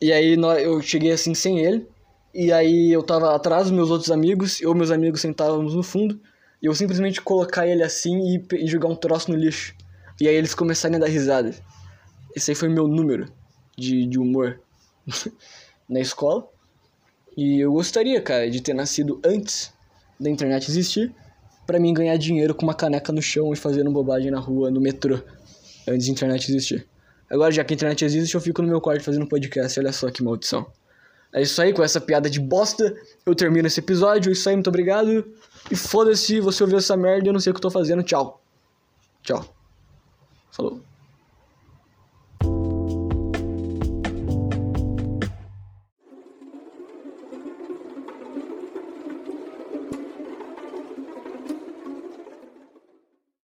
E 0.01 0.11
aí 0.11 0.35
eu 0.63 0.81
cheguei 0.81 1.11
assim 1.11 1.33
sem 1.33 1.59
ele. 1.59 1.87
E 2.33 2.51
aí 2.51 2.91
eu 2.91 3.03
tava 3.03 3.35
atrás 3.35 3.63
dos 3.63 3.71
meus 3.71 3.91
outros 3.91 4.09
amigos, 4.09 4.59
eu 4.59 4.71
e 4.71 4.75
meus 4.75 4.89
amigos 4.89 5.21
sentávamos 5.21 5.75
no 5.75 5.83
fundo. 5.83 6.19
E 6.61 6.65
eu 6.65 6.73
simplesmente 6.73 7.21
colocar 7.21 7.67
ele 7.67 7.83
assim 7.83 8.17
e, 8.35 8.55
e 8.55 8.67
jogar 8.67 8.87
um 8.87 8.95
troço 8.95 9.29
no 9.29 9.37
lixo. 9.37 9.75
E 10.19 10.27
aí 10.27 10.35
eles 10.35 10.55
começarem 10.55 10.97
a 10.97 10.99
dar 10.99 11.07
risada. 11.07 11.53
Esse 12.35 12.51
aí 12.51 12.55
foi 12.55 12.69
meu 12.69 12.87
número 12.87 13.31
de, 13.77 14.05
de 14.07 14.17
humor 14.17 14.59
na 15.87 15.99
escola. 15.99 16.47
E 17.35 17.59
eu 17.59 17.73
gostaria, 17.73 18.21
cara, 18.21 18.49
de 18.49 18.61
ter 18.61 18.73
nascido 18.73 19.19
antes 19.23 19.73
da 20.19 20.29
internet 20.29 20.69
existir, 20.69 21.13
para 21.65 21.79
mim 21.79 21.93
ganhar 21.93 22.15
dinheiro 22.17 22.53
com 22.53 22.63
uma 22.63 22.73
caneca 22.73 23.11
no 23.11 23.21
chão 23.21 23.53
e 23.53 23.55
fazendo 23.55 23.91
bobagem 23.91 24.31
na 24.31 24.39
rua, 24.39 24.69
no 24.69 24.81
metrô, 24.81 25.19
antes 25.87 26.07
da 26.07 26.11
internet 26.11 26.49
existir. 26.49 26.87
Agora, 27.29 27.51
já 27.51 27.63
que 27.63 27.73
a 27.73 27.75
internet 27.75 28.05
existe, 28.05 28.35
eu 28.35 28.41
fico 28.41 28.61
no 28.61 28.67
meu 28.67 28.79
quarto 28.79 29.03
fazendo 29.03 29.27
podcast, 29.27 29.79
olha 29.79 29.91
só 29.91 30.11
que 30.11 30.23
maldição. 30.23 30.65
É 31.33 31.41
isso 31.41 31.59
aí, 31.59 31.73
com 31.73 31.81
essa 31.81 31.99
piada 31.99 32.29
de 32.29 32.39
bosta, 32.39 32.95
eu 33.25 33.33
termino 33.33 33.67
esse 33.67 33.79
episódio. 33.79 34.29
É 34.29 34.33
isso 34.33 34.47
aí, 34.47 34.55
muito 34.55 34.67
obrigado. 34.67 35.25
E 35.71 35.75
foda-se, 35.75 36.39
você 36.39 36.61
ouviu 36.61 36.77
essa 36.77 36.95
merda, 36.95 37.27
eu 37.27 37.33
não 37.33 37.39
sei 37.39 37.49
o 37.49 37.53
que 37.53 37.57
eu 37.57 37.61
tô 37.63 37.71
fazendo. 37.71 38.03
Tchau. 38.03 38.39
Tchau. 39.23 39.43
Falou. 40.51 40.92